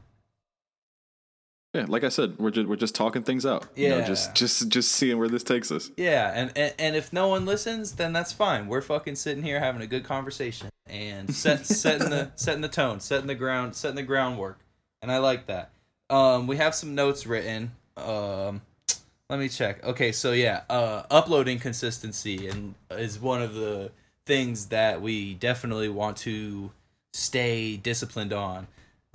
[1.78, 3.68] yeah, like I said, we're just we're just talking things out.
[3.76, 5.92] Yeah, you know, just just just seeing where this takes us.
[5.98, 8.68] Yeah, and, and and if no one listens, then that's fine.
[8.68, 13.00] We're fucking sitting here having a good conversation and set setting the setting the tone,
[13.00, 14.60] setting the ground, setting the groundwork
[15.02, 15.72] and I like that.
[16.10, 17.72] Um, we have some notes written.
[17.96, 18.62] Um,
[19.30, 19.84] let me check.
[19.84, 23.92] Okay, so yeah, uh, uploading consistency and is one of the
[24.26, 26.72] things that we definitely want to
[27.14, 28.68] stay disciplined on,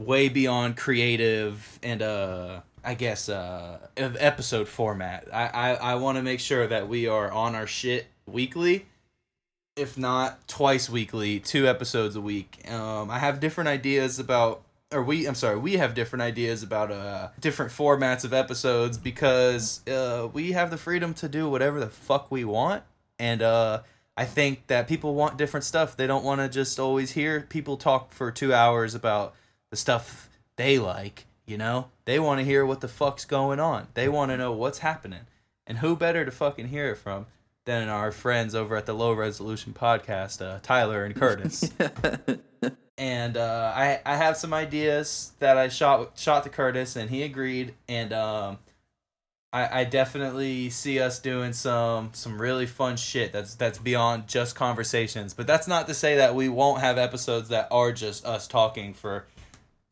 [0.06, 5.28] way beyond creative and uh, I guess uh, episode format.
[5.32, 8.86] I I, I want to make sure that we are on our shit weekly
[9.76, 12.58] if not twice weekly, two episodes a week.
[12.70, 14.62] Um, I have different ideas about
[14.92, 19.86] or we I'm sorry, we have different ideas about uh different formats of episodes because
[19.88, 22.82] uh we have the freedom to do whatever the fuck we want
[23.18, 23.80] and uh
[24.14, 25.96] I think that people want different stuff.
[25.96, 29.34] They don't want to just always hear people talk for 2 hours about
[29.72, 31.88] the stuff they like, you know?
[32.04, 33.88] They want to hear what the fuck's going on.
[33.94, 35.22] They want to know what's happening.
[35.66, 37.24] And who better to fucking hear it from
[37.64, 41.72] than our friends over at the Low Resolution Podcast, uh, Tyler and Curtis.
[42.98, 47.22] and uh, I I have some ideas that I shot shot to Curtis, and he
[47.22, 47.74] agreed.
[47.88, 48.58] And um,
[49.52, 53.32] I I definitely see us doing some some really fun shit.
[53.32, 55.32] That's that's beyond just conversations.
[55.32, 58.92] But that's not to say that we won't have episodes that are just us talking
[58.92, 59.24] for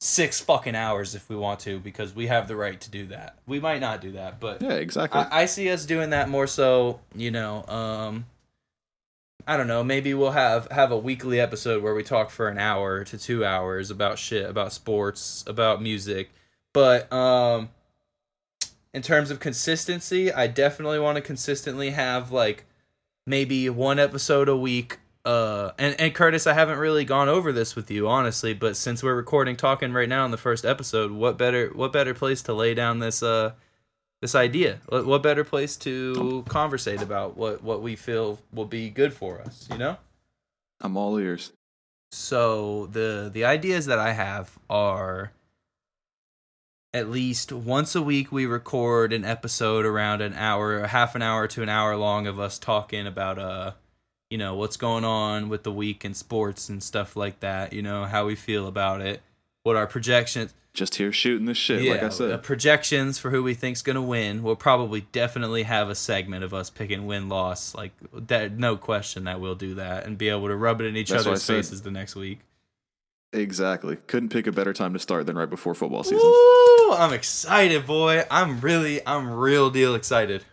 [0.01, 3.37] six fucking hours if we want to, because we have the right to do that.
[3.47, 5.21] We might not do that, but yeah, exactly.
[5.21, 7.01] I, I see us doing that more so.
[7.15, 8.27] You know, um,
[9.47, 12.57] I don't know, maybe we'll have have a weekly episode where we talk for an
[12.57, 16.31] hour to 2 hours about shit, about sports, about music.
[16.73, 17.71] But um
[18.95, 22.65] in terms of consistency, I definitely want to consistently have like
[23.27, 25.00] maybe one episode a week.
[25.25, 29.03] Uh and and Curtis, I haven't really gone over this with you honestly, but since
[29.03, 32.55] we're recording talking right now in the first episode, what better what better place to
[32.55, 33.53] lay down this uh
[34.21, 34.81] this idea.
[34.89, 39.69] What better place to conversate about what what we feel will be good for us,
[39.71, 39.97] you know?
[40.81, 41.53] I'm all ears.
[42.13, 45.33] So the the ideas that I have are
[46.93, 51.23] at least once a week we record an episode around an hour, a half an
[51.23, 53.73] hour to an hour long of us talking about uh
[54.31, 57.83] you know what's going on with the week in sports and stuff like that, you
[57.83, 59.21] know, how we feel about it.
[59.65, 62.43] what our projections Just here shooting the shit, like I the said.
[62.43, 64.43] projections for who we think's gonna win.
[64.43, 68.53] We'll probably definitely have a segment of us picking win loss, like that.
[68.57, 71.27] No question that we'll do that and be able to rub it in each That's
[71.27, 72.39] other's faces the next week.
[73.33, 73.97] Exactly.
[74.09, 76.19] Couldn't pick a better time to start than right before football season.
[76.21, 76.93] Woo!
[76.93, 78.25] I'm excited, boy.
[78.31, 80.45] I'm really, I'm real deal excited.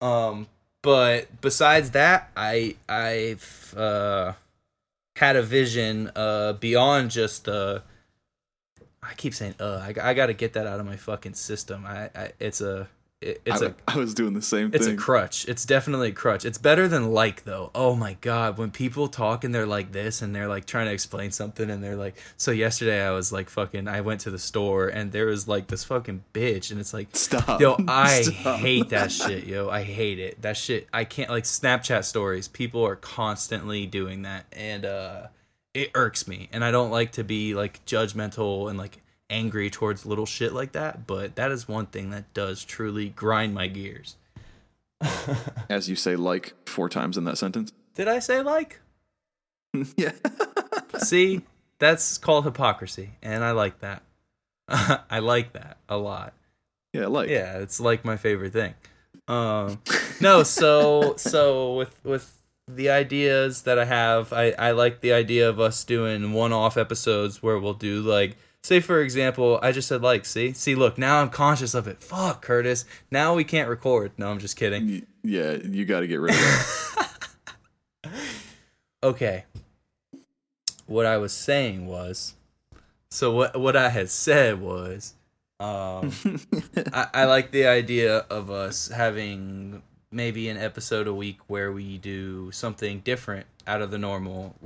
[0.00, 0.48] Um,
[0.82, 4.32] but besides that, I I've uh
[5.16, 7.82] had a vision uh beyond just the.
[9.02, 9.78] I keep saying uh.
[9.82, 11.84] I, I got to get that out of my fucking system.
[11.86, 12.88] I, I it's a
[13.22, 14.76] it, it's I, a I was doing the same thing.
[14.76, 14.94] it's thing.
[14.96, 15.46] a crutch.
[15.48, 16.44] It's definitely a crutch.
[16.44, 17.70] It's better than like though.
[17.74, 20.92] Oh my god, when people talk and they're like this and they're like trying to
[20.92, 23.88] explain something and they're like, so yesterday I was like fucking.
[23.88, 27.08] I went to the store and there was like this fucking bitch and it's like,
[27.14, 27.58] Stop.
[27.60, 28.60] yo, I Stop.
[28.60, 29.70] hate that shit, yo.
[29.70, 30.42] I hate it.
[30.42, 30.86] That shit.
[30.92, 32.48] I can't like Snapchat stories.
[32.48, 35.26] People are constantly doing that and uh,
[35.72, 36.50] it irks me.
[36.52, 38.98] And I don't like to be like judgmental and like
[39.30, 41.06] angry towards little shit like that.
[41.06, 44.16] But that is one thing that does truly grind my gears.
[45.68, 47.72] As you say, like four times in that sentence.
[47.94, 48.80] Did I say like?
[49.96, 50.12] yeah.
[50.98, 51.42] See,
[51.78, 54.02] that's called hypocrisy, and I like that.
[54.68, 56.34] I like that a lot.
[56.92, 57.28] Yeah, like.
[57.28, 58.74] Yeah, it's like my favorite thing.
[59.28, 59.80] Um,
[60.20, 65.48] no, so so with with the ideas that I have, I I like the idea
[65.48, 68.36] of us doing one-off episodes where we'll do like.
[68.66, 72.02] Say for example, I just said like, see, see, look, now I'm conscious of it.
[72.02, 72.84] Fuck, Curtis.
[73.12, 74.10] Now we can't record.
[74.18, 75.06] No, I'm just kidding.
[75.22, 78.12] Yeah, you got to get rid of that.
[79.02, 79.44] okay
[80.86, 82.34] what i was saying was
[83.08, 85.14] so what what i had said was
[85.60, 86.12] um
[86.92, 91.98] I, I like the idea of us having maybe an episode a week where we
[91.98, 94.56] do something different out of the normal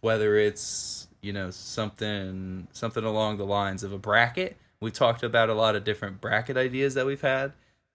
[0.00, 4.56] whether it's you know something something along the lines of a bracket.
[4.80, 7.52] We've talked about a lot of different bracket ideas that we've had.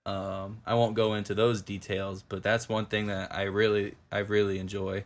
[0.08, 4.20] Um, i won't go into those details but that's one thing that i really i
[4.20, 5.04] really enjoy.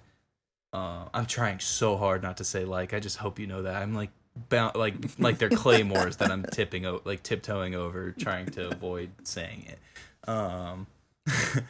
[0.73, 3.75] Uh, i'm trying so hard not to say like i just hope you know that.
[3.81, 4.09] I'm like
[4.49, 9.09] bound like like they're claymores that i'm tipping o- like tiptoeing over trying to avoid
[9.23, 10.29] saying it.
[10.29, 10.87] Um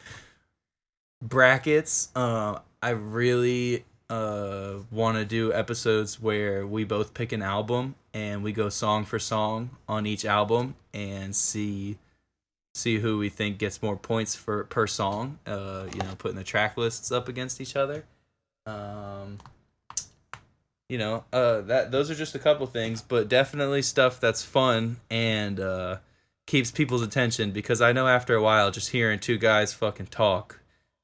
[1.22, 7.94] brackets uh, i really uh want to do episodes where we both pick an album
[8.12, 11.96] and we go song for song on each album and see
[12.74, 16.44] see who we think gets more points for per song uh you know putting the
[16.44, 18.04] track lists up against each other.
[18.66, 19.38] Um
[20.90, 24.96] you know uh that those are just a couple things but definitely stuff that's fun
[25.08, 25.96] and uh
[26.48, 30.58] keeps people's attention because i know after a while just hearing two guys fucking talk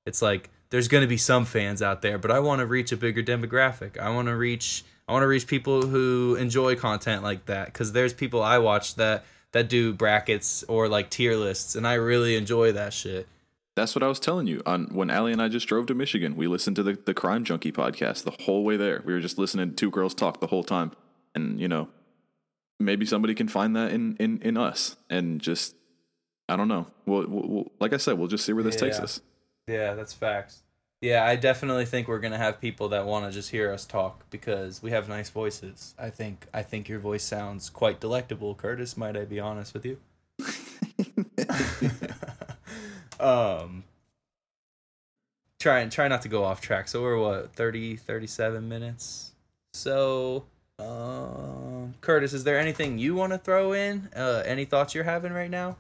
[0.05, 2.93] it's like there's going to be some fans out there but i want to reach
[2.93, 7.23] a bigger demographic i want to reach i want to reach people who enjoy content
[7.23, 11.75] like that because there's people i watch that that do brackets or like tier lists
[11.77, 13.27] and i really enjoy that shit
[13.77, 14.63] That's what I was telling you.
[14.65, 17.45] On when Allie and I just drove to Michigan, we listened to the, the Crime
[17.45, 19.03] Junkie podcast the whole way there.
[19.05, 20.93] We were just listening to two girls talk the whole time.
[21.35, 21.89] And, you know,
[22.81, 24.97] maybe somebody can find that in, in, in us.
[25.11, 25.77] And just,
[26.49, 26.87] I don't know.
[27.05, 29.21] We'll, we'll, we'll- like I said, we'll just see where this takes us.
[29.67, 30.63] Yeah, that's facts.
[31.01, 34.29] Yeah, I definitely think we're gonna have people that want to just hear us talk
[34.31, 35.95] because we have nice voices.
[35.99, 38.97] I think I think your voice sounds quite delectable, Curtis.
[38.97, 39.99] Might I be honest with you?
[43.21, 43.85] um,
[45.61, 46.89] try and try not to go off track.
[46.89, 49.33] So we're what 30, 37 minutes.
[49.75, 50.45] So,
[50.79, 54.09] um, Curtis, is there anything you want to throw in?
[54.15, 55.77] Uh, any thoughts you're having right now?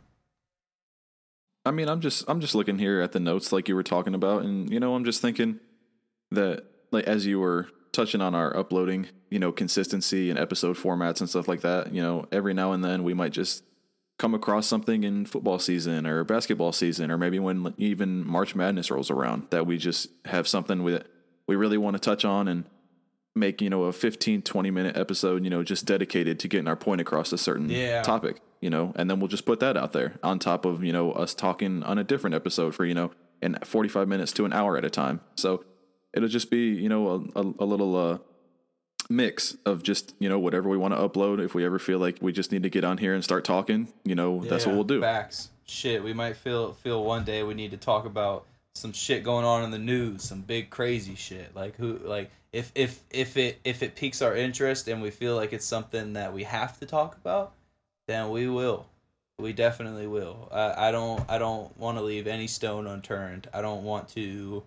[1.67, 4.15] I mean, I'm just I'm just looking here at the notes like you were talking
[4.15, 5.59] about, and you know, I'm just thinking
[6.31, 11.21] that like as you were touching on our uploading, you know, consistency and episode formats
[11.21, 13.65] and stuff like that, you know, every now and then we might just
[14.19, 18.91] come across something in football season or basketball season or maybe when even March Madness
[18.91, 20.99] rolls around that we just have something we
[21.49, 22.65] we really want to touch on and
[23.35, 26.77] make, you know, a 15 20 minute episode, you know, just dedicated to getting our
[26.77, 28.03] point across a certain Yeah.
[28.03, 30.93] topic, you know, and then we'll just put that out there on top of, you
[30.93, 33.11] know, us talking on a different episode for, you know,
[33.43, 35.21] in 45 minutes to an hour at a time.
[35.35, 35.65] So
[36.15, 38.19] it'll just be, you know, a, a, a little uh,
[39.09, 41.45] mix of just, you know, whatever we want to upload.
[41.45, 43.89] If we ever feel like we just need to get on here and start talking,
[44.05, 45.01] you know, that's what we'll do.
[45.01, 45.51] Facts.
[45.67, 48.47] Shit, we might feel feel one day we need to talk about
[48.77, 51.55] some shit going on in the news, some big crazy shit.
[51.57, 55.35] Like who like if if if it if it piques our interest and we feel
[55.35, 57.53] like it's something that we have to talk about,
[58.07, 58.87] then we will.
[59.39, 60.49] We definitely will.
[60.51, 63.49] I, I don't I don't want to leave any stone unturned.
[63.53, 64.63] I don't want to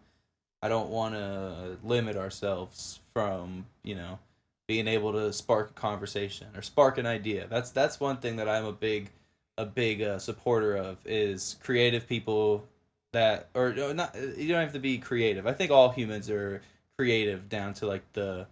[0.62, 4.20] I don't want to limit ourselves from, you know,
[4.68, 7.48] being able to spark a conversation or spark an idea.
[7.50, 9.10] That's that's one thing that I'm a big
[9.58, 12.64] a big uh, supporter of is creative people
[13.12, 15.48] that or not you don't have to be creative.
[15.48, 16.62] I think all humans are
[16.98, 18.46] creative down to like the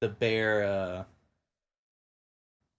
[0.00, 1.04] the bare uh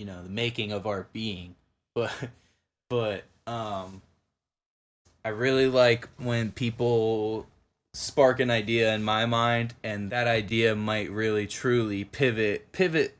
[0.02, 1.54] you know, the making of our being.
[1.94, 2.12] But
[2.90, 4.02] but um
[5.24, 7.46] I really like when people
[7.94, 13.16] spark an idea in my mind and that idea might really truly pivot pivot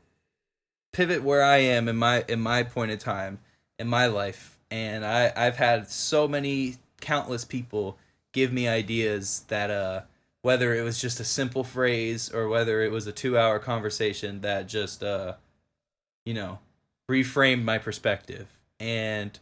[0.92, 3.38] pivot where I am in my in my point of time
[3.78, 7.96] in my life and I I've had so many countless people
[8.32, 10.00] give me ideas that uh
[10.40, 14.40] whether it was just a simple phrase or whether it was a 2 hour conversation
[14.40, 15.34] that just uh
[16.24, 16.58] you know
[17.12, 18.48] reframed my perspective.
[18.80, 19.38] And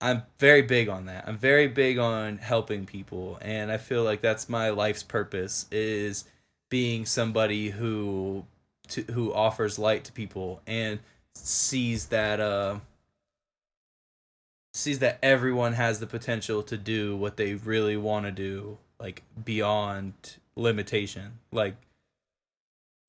[0.00, 1.24] I'm very big on that.
[1.26, 3.38] I'm very big on helping people.
[3.40, 6.24] And I feel like that's my life's purpose is
[6.70, 8.44] being somebody who
[8.88, 10.98] to, who offers light to people and
[11.34, 12.78] sees that uh
[14.72, 19.22] sees that everyone has the potential to do what they really want to do like
[19.44, 20.12] beyond
[20.56, 21.38] limitation.
[21.50, 21.76] Like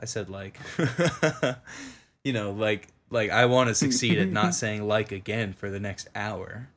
[0.00, 0.58] I said like
[2.24, 5.80] you know like like I want to succeed at not saying like again for the
[5.80, 6.68] next hour,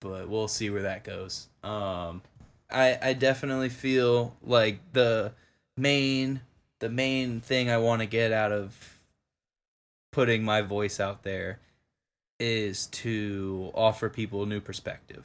[0.00, 1.48] but we'll see where that goes.
[1.62, 2.22] Um,
[2.70, 5.32] I I definitely feel like the
[5.76, 6.42] main
[6.78, 9.00] the main thing I want to get out of
[10.12, 11.58] putting my voice out there
[12.38, 15.24] is to offer people a new perspective,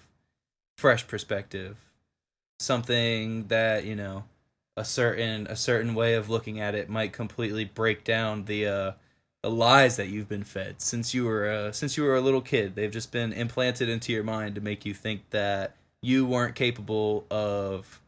[0.77, 1.77] fresh perspective,
[2.59, 4.23] something that you know
[4.75, 8.91] a certain a certain way of looking at it might completely break down the uh
[9.49, 12.75] lies that you've been fed since you were uh, since you were a little kid.
[12.75, 17.25] They've just been implanted into your mind to make you think that you weren't capable
[17.29, 17.99] of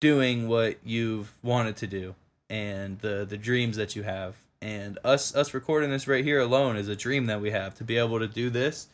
[0.00, 2.14] doing what you've wanted to do
[2.50, 4.36] and the the dreams that you have.
[4.60, 7.84] And us us recording this right here alone is a dream that we have to
[7.84, 8.88] be able to do this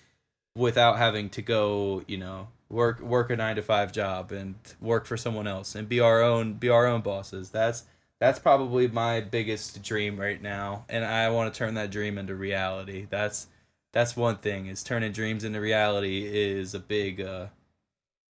[0.57, 5.07] without having to go, you know, work work a 9 to 5 job and work
[5.07, 7.51] for someone else and be our own be our own bosses.
[7.51, 7.85] That's
[8.21, 12.35] that's probably my biggest dream right now and i want to turn that dream into
[12.35, 13.07] reality.
[13.11, 13.49] That's
[13.93, 17.47] that's one thing is turning dreams into reality is a big uh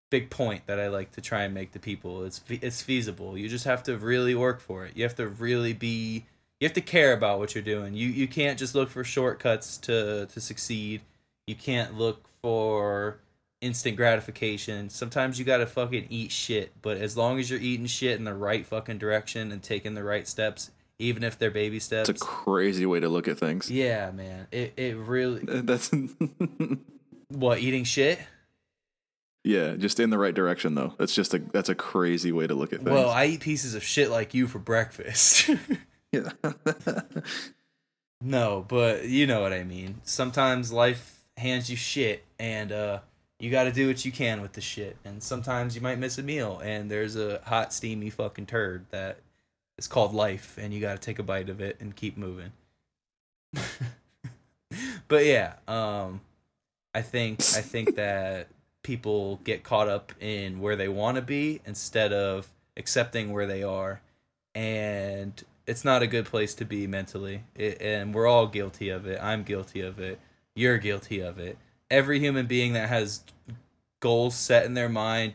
[0.10, 2.24] big point that i like to try and make to people.
[2.24, 3.38] It's it's feasible.
[3.38, 4.96] You just have to really work for it.
[4.96, 6.26] You have to really be
[6.60, 7.94] you have to care about what you're doing.
[7.94, 11.02] You you can't just look for shortcuts to to succeed.
[11.48, 13.20] You can't look for
[13.62, 14.90] instant gratification.
[14.90, 18.34] Sometimes you gotta fucking eat shit, but as long as you're eating shit in the
[18.34, 22.10] right fucking direction and taking the right steps, even if they're baby steps.
[22.10, 23.72] It's a crazy way to look at things.
[23.72, 24.48] Yeah, man.
[24.52, 25.92] It it really That's
[27.30, 28.20] what eating shit.
[29.44, 30.94] Yeah, just in the right direction though.
[30.98, 32.92] That's just a that's a crazy way to look at things.
[32.92, 35.50] Well, I eat pieces of shit like you for breakfast.
[36.12, 36.32] yeah.
[38.22, 40.02] no, but you know what I mean.
[40.04, 43.00] Sometimes life hands you shit and uh
[43.40, 44.98] you got to do what you can with the shit.
[45.06, 49.20] And sometimes you might miss a meal, and there's a hot, steamy fucking turd that
[49.78, 52.52] is called life, and you got to take a bite of it and keep moving.
[55.08, 56.22] but yeah, um,
[56.94, 58.48] I think I think that
[58.84, 63.64] people get caught up in where they want to be instead of accepting where they
[63.64, 64.02] are,
[64.54, 67.44] and it's not a good place to be mentally.
[67.56, 69.18] It, and we're all guilty of it.
[69.22, 70.20] I'm guilty of it.
[70.56, 71.58] You're guilty of it
[71.90, 73.24] every human being that has
[74.00, 75.34] goals set in their mind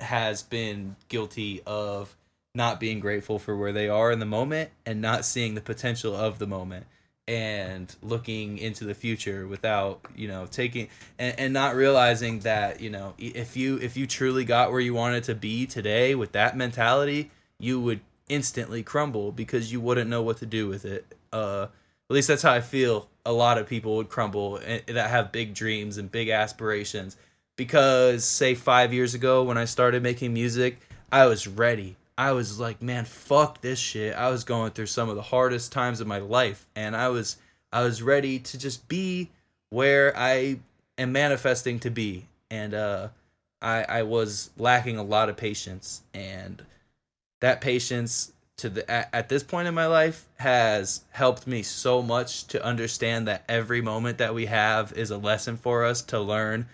[0.00, 2.16] has been guilty of
[2.54, 6.14] not being grateful for where they are in the moment and not seeing the potential
[6.14, 6.86] of the moment
[7.26, 10.88] and looking into the future without you know taking
[11.18, 14.92] and, and not realizing that you know if you if you truly got where you
[14.92, 20.22] wanted to be today with that mentality you would instantly crumble because you wouldn't know
[20.22, 21.14] what to do with it.
[21.32, 21.66] Uh
[22.10, 25.32] at least that's how i feel a lot of people would crumble eh, that have
[25.32, 27.16] big dreams and big aspirations
[27.56, 30.80] because say 5 years ago when I started making music,
[31.10, 31.96] I was ready.
[32.18, 34.14] I was like, man, fuck this shit.
[34.14, 37.36] I was going through some of the hardest times of my life and I was
[37.72, 39.30] I was ready to just be
[39.70, 40.60] where I
[40.98, 42.26] am manifesting to be.
[42.50, 43.08] And uh
[43.62, 46.64] I I was lacking a lot of patience and
[47.40, 52.02] that patience to the at, at, this point in my life has helped me so
[52.02, 56.20] much to understand that every moment that we have is a lesson for us to
[56.20, 56.66] learn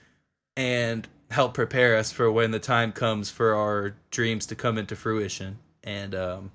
[0.57, 4.97] and help prepare us for when the time comes for our dreams to come into
[4.97, 5.59] fruition.
[5.83, 6.53] And um,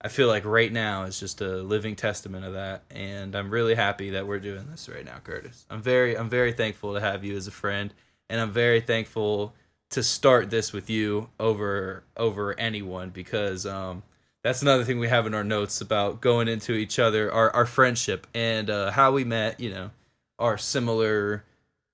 [0.00, 2.84] i feel like right now is just a living testament of that.
[2.90, 5.66] And i'm really happy that we're doing this right now curtis.
[5.70, 7.92] I'm very i'm very thankful to have you as a friend.
[8.30, 9.54] And i'm very thankful
[9.90, 14.02] to start this with you over over anyone because um,
[14.42, 17.66] that's another thing we have in our notes about going into each other, our our
[17.66, 19.60] friendship and uh, how we met.
[19.60, 19.90] You know,
[20.38, 21.44] our similar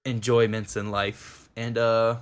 [0.04, 2.16] enjoyments in life, and uh,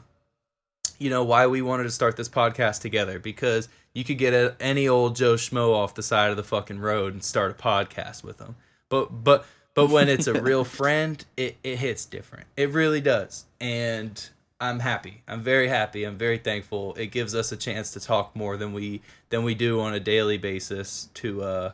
[0.99, 4.57] you know why we wanted to start this podcast together because you could get a,
[4.61, 8.23] any old Joe Schmo off the side of the fucking road and start a podcast
[8.23, 8.57] with them,
[8.89, 9.45] but but
[9.75, 12.47] but when it's a real friend, it, it hits different.
[12.57, 13.47] It really does.
[13.61, 14.29] And
[14.62, 15.22] I'm happy.
[15.26, 16.04] I'm very happy.
[16.04, 16.94] I'm very thankful.
[16.94, 19.98] It gives us a chance to talk more than we than we do on a
[20.00, 21.72] daily basis to uh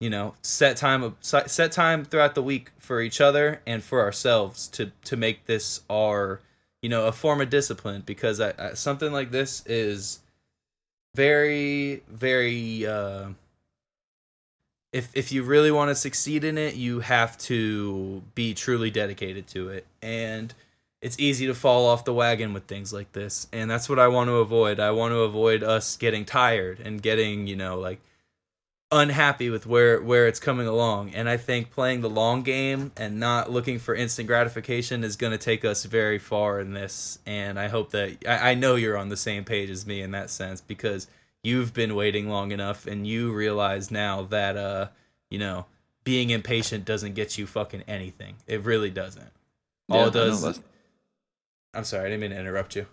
[0.00, 4.68] you know, set time set time throughout the week for each other and for ourselves
[4.68, 6.40] to to make this our
[6.80, 10.20] you know, a form of discipline because I, I something like this is
[11.14, 13.28] very very uh
[14.94, 19.46] if if you really want to succeed in it, you have to be truly dedicated
[19.48, 19.86] to it.
[20.00, 20.54] And
[21.02, 23.48] it's easy to fall off the wagon with things like this.
[23.52, 24.78] And that's what I want to avoid.
[24.78, 28.00] I want to avoid us getting tired and getting, you know, like
[28.92, 31.12] unhappy with where where it's coming along.
[31.14, 35.32] And I think playing the long game and not looking for instant gratification is going
[35.32, 37.18] to take us very far in this.
[37.26, 40.12] And I hope that I, I know you're on the same page as me in
[40.12, 41.08] that sense because
[41.42, 44.86] you've been waiting long enough and you realize now that uh
[45.28, 45.66] you know
[46.04, 49.32] being impatient doesn't get you fucking anything it really doesn't
[49.90, 50.60] all yeah, it does
[51.74, 52.86] i'm sorry i didn't mean to interrupt you.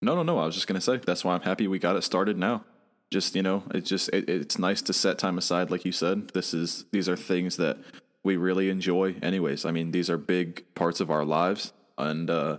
[0.00, 2.04] No no no i was just gonna say that's why i'm happy we got it
[2.04, 2.64] started now.
[3.10, 6.28] Just you know it's just it, it's nice to set time aside like you said.
[6.30, 7.78] This is these are things that
[8.22, 9.64] we really enjoy anyways.
[9.64, 12.58] I mean these are big parts of our lives and uh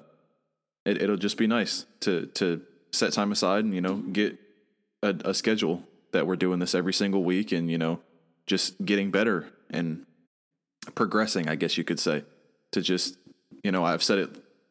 [0.85, 4.39] it, it'll just be nice to to set time aside and you know get
[5.03, 7.99] a, a schedule that we're doing this every single week and, you know,
[8.47, 10.05] just getting better and
[10.95, 12.23] progressing, I guess you could say,
[12.71, 13.17] to just,
[13.63, 14.29] you know, I've said it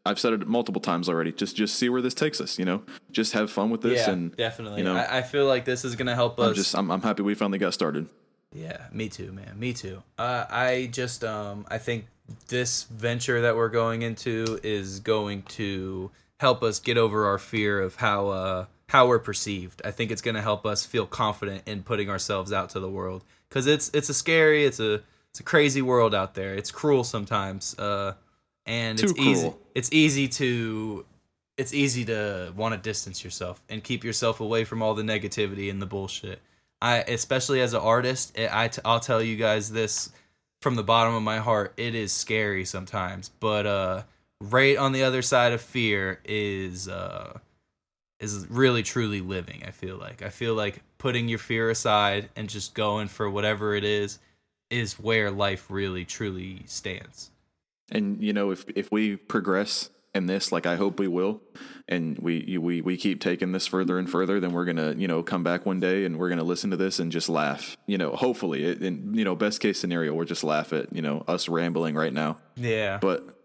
[0.08, 1.32] I've said it multiple times already.
[1.32, 2.58] Just just see where this takes us.
[2.58, 4.06] You know, just have fun with this.
[4.06, 4.78] Yeah, and definitely.
[4.78, 6.48] You know, I, I feel like this is gonna help us.
[6.48, 8.08] I'm just I'm I'm happy we finally got started.
[8.52, 9.58] Yeah, me too, man.
[9.58, 10.02] Me too.
[10.18, 12.06] Uh, I just um I think
[12.48, 17.80] this venture that we're going into is going to help us get over our fear
[17.80, 19.82] of how uh how we're perceived.
[19.84, 22.88] I think it's going to help us feel confident in putting ourselves out to the
[22.88, 26.54] world because it's it's a scary, it's a it's a crazy world out there.
[26.54, 28.14] It's cruel sometimes, uh,
[28.68, 29.30] and Too it's cruel.
[29.30, 29.52] easy.
[29.74, 31.04] It's easy to
[31.56, 35.70] it's easy to want to distance yourself and keep yourself away from all the negativity
[35.70, 36.40] and the bullshit.
[36.80, 40.12] I especially as an artist, it, I t- I'll tell you guys this
[40.62, 41.72] from the bottom of my heart.
[41.76, 44.02] It is scary sometimes, but uh,
[44.40, 47.36] right on the other side of fear is uh
[48.20, 52.48] is really truly living i feel like i feel like putting your fear aside and
[52.48, 54.18] just going for whatever it is
[54.70, 57.30] is where life really truly stands
[57.90, 61.40] and you know if if we progress in this like i hope we will
[61.88, 65.22] and we we we keep taking this further and further then we're gonna you know
[65.22, 68.16] come back one day and we're gonna listen to this and just laugh you know
[68.16, 71.94] hopefully in you know best case scenario we're just laugh at you know us rambling
[71.94, 73.36] right now yeah but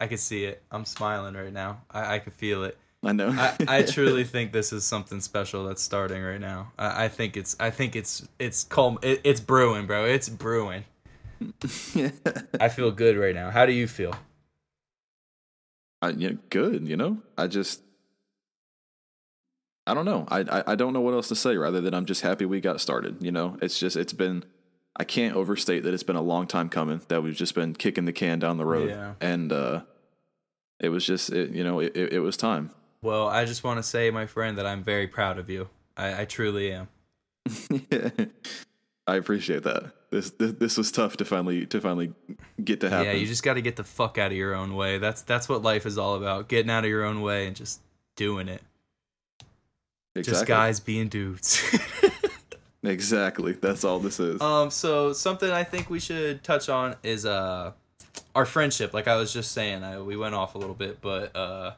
[0.00, 3.30] i can see it i'm smiling right now i, I can feel it I know.
[3.30, 6.72] I, I truly think this is something special that's starting right now.
[6.78, 10.04] I, I think it's I think it's it's calm it, it's brewing, bro.
[10.04, 10.84] It's brewing.
[12.60, 13.50] I feel good right now.
[13.50, 14.14] How do you feel?
[16.02, 16.86] I yeah, good.
[16.86, 17.82] You know, I just
[19.86, 20.26] I don't know.
[20.28, 22.60] I, I I don't know what else to say rather than I'm just happy we
[22.60, 23.18] got started.
[23.20, 24.44] You know, it's just it's been
[24.96, 28.04] I can't overstate that it's been a long time coming that we've just been kicking
[28.04, 29.14] the can down the road, yeah.
[29.20, 29.82] and uh,
[30.78, 32.70] it was just it, you know it, it, it was time.
[33.02, 35.70] Well, I just want to say, my friend, that I'm very proud of you.
[35.96, 36.88] I, I truly am.
[39.06, 39.92] I appreciate that.
[40.10, 42.12] This, this, this was tough to finally to finally
[42.62, 43.06] get to happen.
[43.06, 44.98] Yeah, you just got to get the fuck out of your own way.
[44.98, 46.48] That's that's what life is all about.
[46.48, 47.80] Getting out of your own way and just
[48.16, 48.62] doing it.
[50.16, 50.32] Exactly.
[50.32, 51.62] Just guys being dudes.
[52.82, 53.52] exactly.
[53.52, 54.40] That's all this is.
[54.40, 57.70] Um so something I think we should touch on is uh
[58.34, 58.92] our friendship.
[58.92, 61.74] Like I was just saying, I, we went off a little bit, but uh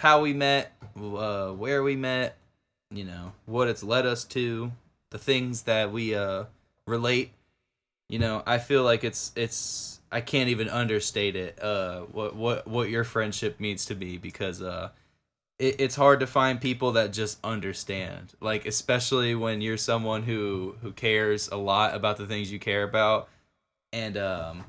[0.00, 2.36] how we met, uh, where we met,
[2.90, 4.72] you know, what it's led us to,
[5.10, 6.44] the things that we uh,
[6.86, 7.32] relate.
[8.08, 11.60] You know, I feel like it's it's I can't even understate it.
[11.60, 14.90] Uh, what what what your friendship means to me because uh,
[15.58, 18.34] it, it's hard to find people that just understand.
[18.40, 22.82] Like especially when you're someone who who cares a lot about the things you care
[22.82, 23.28] about,
[23.92, 24.64] and um,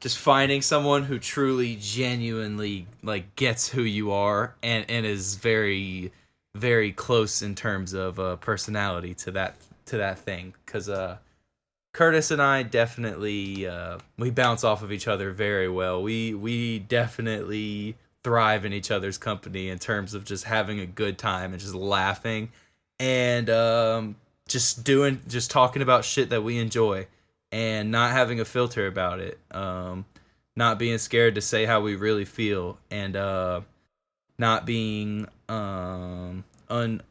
[0.00, 6.12] just finding someone who truly genuinely like gets who you are and and is very
[6.54, 9.56] very close in terms of uh, personality to that
[9.86, 11.18] to that thing cuz uh
[11.92, 16.02] Curtis and I definitely uh, we bounce off of each other very well.
[16.02, 21.16] We we definitely thrive in each other's company in terms of just having a good
[21.16, 22.50] time and just laughing
[22.98, 24.16] and um,
[24.48, 27.06] just doing, just talking about shit that we enjoy,
[27.52, 29.38] and not having a filter about it.
[29.50, 30.04] Um,
[30.54, 33.60] not being scared to say how we really feel, and uh,
[34.38, 37.02] not being um, un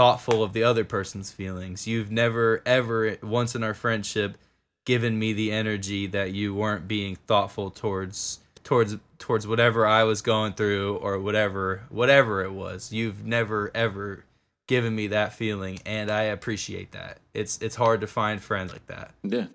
[0.00, 1.86] unthoughtful of the other person's feelings.
[1.86, 4.38] You've never ever once in our friendship
[4.86, 10.22] given me the energy that you weren't being thoughtful towards towards towards whatever I was
[10.22, 12.90] going through or whatever whatever it was.
[12.90, 14.24] You've never ever
[14.66, 17.18] given me that feeling and I appreciate that.
[17.34, 19.12] It's it's hard to find friends like that.
[19.22, 19.48] Yeah.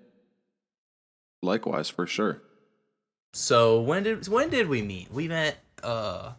[1.42, 2.40] Likewise, for sure.
[3.32, 5.10] So when did when did we meet?
[5.10, 6.34] We met uh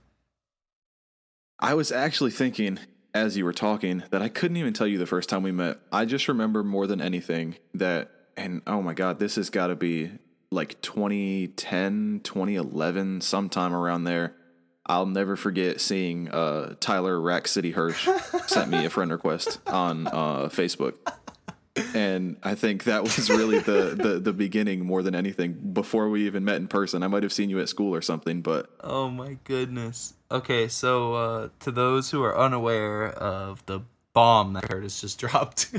[1.59, 2.79] I was actually thinking
[3.17, 5.77] as you were talking that I couldn't even tell you the first time we met.
[5.91, 9.75] I just remember more than anything that and oh my god, this has got to
[9.75, 10.11] be
[10.51, 14.35] like 2010, 2011, sometime around there.
[14.85, 18.07] I'll never forget seeing uh, Tyler Rack City Hirsch
[18.47, 20.93] sent me a friend request on uh, Facebook.
[21.93, 26.25] And I think that was really the, the, the beginning more than anything before we
[26.25, 27.03] even met in person.
[27.03, 30.13] I might have seen you at school or something, but Oh my goodness.
[30.29, 33.81] Okay, so uh, to those who are unaware of the
[34.13, 35.71] bomb that Curtis just dropped,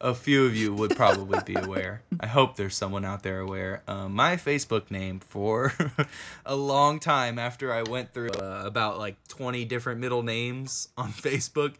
[0.00, 2.02] a few of you would probably be aware.
[2.20, 3.82] I hope there's someone out there aware.
[3.88, 5.72] Um, my Facebook name for
[6.46, 11.12] a long time after I went through uh, about like 20 different middle names on
[11.12, 11.74] Facebook,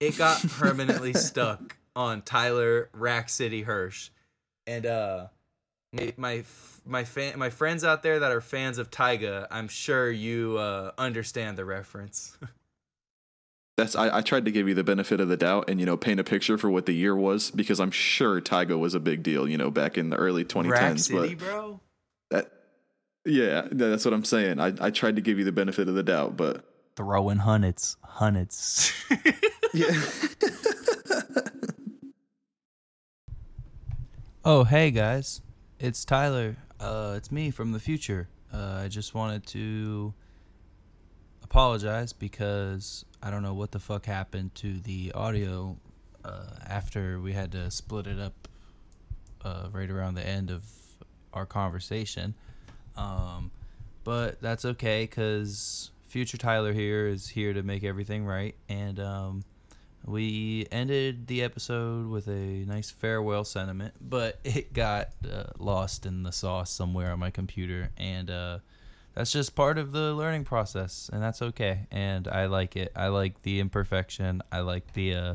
[0.00, 4.10] it got permanently stuck on Tyler Rack City Hirsch.
[4.66, 5.26] And uh,
[5.92, 6.44] my my
[6.86, 10.92] my fan my friends out there that are fans of Tyga, I'm sure you uh,
[10.98, 12.36] understand the reference.
[13.76, 15.96] that's I, I tried to give you the benefit of the doubt and you know
[15.96, 19.22] paint a picture for what the year was because I'm sure Tyga was a big
[19.22, 20.70] deal, you know, back in the early 2010s.
[20.70, 21.80] Rack City, but bro.
[22.30, 22.50] that
[23.24, 24.60] yeah, that's what I'm saying.
[24.60, 26.64] I, I tried to give you the benefit of the doubt, but
[26.96, 28.92] Throwing hundreds, hundreds.
[29.74, 29.90] yeah.
[34.46, 35.40] Oh, hey guys,
[35.80, 36.58] it's Tyler.
[36.78, 38.28] Uh, it's me from the future.
[38.52, 40.12] Uh, I just wanted to
[41.42, 45.78] apologize because I don't know what the fuck happened to the audio
[46.26, 48.46] uh, after we had to split it up
[49.42, 50.62] uh, right around the end of
[51.32, 52.34] our conversation.
[52.98, 53.50] Um,
[54.04, 59.42] but that's okay because future Tyler here is here to make everything right, and um,
[60.06, 66.22] we ended the episode with a nice farewell sentiment, but it got uh, lost in
[66.22, 68.58] the sauce somewhere on my computer, and uh,
[69.14, 71.86] that's just part of the learning process, and that's okay.
[71.90, 72.92] And I like it.
[72.94, 74.42] I like the imperfection.
[74.52, 75.34] I like the uh,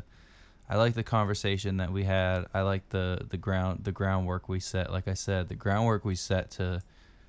[0.69, 2.45] I like the conversation that we had.
[2.53, 4.91] I like the the ground the groundwork we set.
[4.91, 6.81] Like I said, the groundwork we set to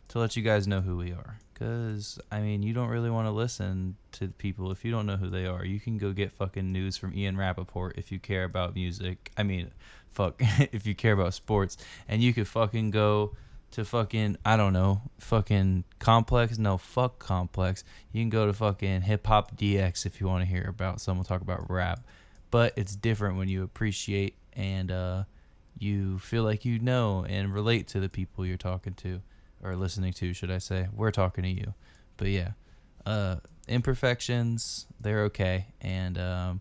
[0.08, 1.38] to let you guys know who we are.
[1.60, 5.18] Because, I mean, you don't really want to listen to people if you don't know
[5.18, 5.62] who they are.
[5.62, 9.30] You can go get fucking news from Ian Rapoport if you care about music.
[9.36, 9.70] I mean,
[10.10, 11.76] fuck, if you care about sports.
[12.08, 13.36] And you could fucking go
[13.72, 16.56] to fucking, I don't know, fucking Complex.
[16.56, 17.84] No, fuck Complex.
[18.10, 21.26] You can go to fucking Hip Hop DX if you want to hear about someone
[21.26, 22.00] talk about rap.
[22.50, 25.24] But it's different when you appreciate and uh,
[25.78, 29.20] you feel like you know and relate to the people you're talking to
[29.62, 30.88] or listening to, should I say?
[30.94, 31.74] We're talking to you,
[32.16, 32.52] but yeah,
[33.06, 33.36] uh,
[33.68, 35.66] imperfections they're okay.
[35.80, 36.60] And um,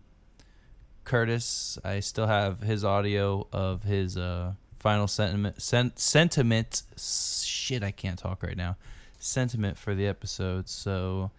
[1.04, 5.60] Curtis, I still have his audio of his uh, final sentiment.
[5.60, 6.82] Sen- sentiment.
[6.96, 8.76] Shit, I can't talk right now.
[9.18, 10.68] Sentiment for the episode.
[10.68, 11.30] So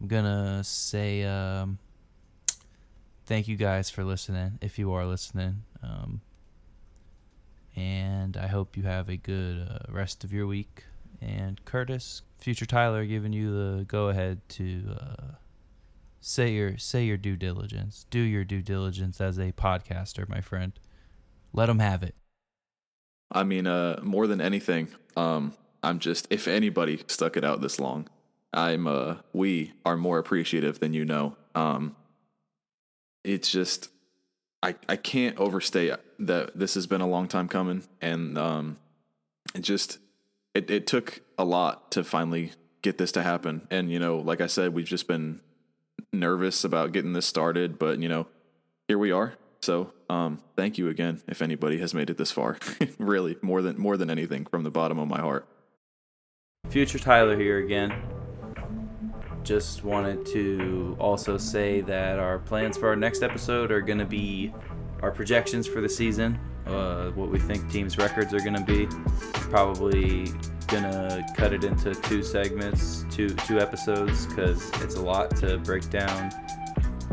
[0.00, 1.78] I'm gonna say um,
[3.24, 4.58] thank you guys for listening.
[4.60, 5.62] If you are listening.
[5.82, 6.20] Um,
[7.74, 10.84] and I hope you have a good uh, rest of your week
[11.22, 15.32] and Curtis, future Tyler, giving you the go ahead to uh,
[16.20, 18.06] say your say your due diligence.
[18.10, 20.72] Do your due diligence as a podcaster, my friend.
[21.52, 22.14] Let them have it.
[23.30, 27.78] I mean, uh, more than anything, um, I'm just if anybody stuck it out this
[27.78, 28.08] long,
[28.52, 31.36] I'm uh, we are more appreciative than you know.
[31.54, 31.96] Um,
[33.24, 33.88] it's just
[34.62, 38.78] I I can't overstate that this has been a long time coming, and um,
[39.60, 39.98] just
[40.54, 43.66] it, it took a lot to finally get this to happen.
[43.70, 45.40] And, you know, like I said, we've just been
[46.12, 48.26] nervous about getting this started, but, you know,
[48.88, 49.34] here we are.
[49.60, 52.58] So, um, thank you again if anybody has made it this far.
[52.98, 55.46] really, more than more than anything from the bottom of my heart.
[56.68, 57.94] Future Tyler here again.
[59.44, 64.04] Just wanted to also say that our plans for our next episode are going to
[64.04, 64.52] be
[65.02, 68.86] our projections for the season, uh, what we think teams' records are going to be.
[69.50, 70.32] Probably
[70.68, 75.90] gonna cut it into two segments, two two episodes, because it's a lot to break
[75.90, 76.32] down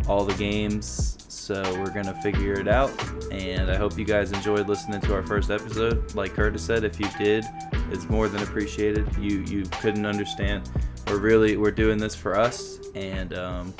[0.07, 2.91] all the games So we're gonna figure it out,
[3.31, 6.13] and I hope you guys enjoyed listening to our first episode.
[6.13, 7.43] Like Curtis said, if you did,
[7.91, 9.07] it's more than appreciated.
[9.17, 10.69] You you couldn't understand.
[11.07, 13.73] We're really we're doing this for us and um,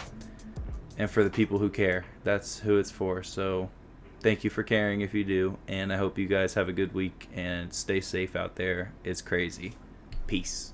[0.98, 2.06] and for the people who care.
[2.24, 3.22] That's who it's for.
[3.24, 3.70] So
[4.22, 6.94] thank you for caring if you do, and I hope you guys have a good
[6.94, 8.94] week and stay safe out there.
[9.04, 9.74] It's crazy.
[10.28, 10.74] Peace.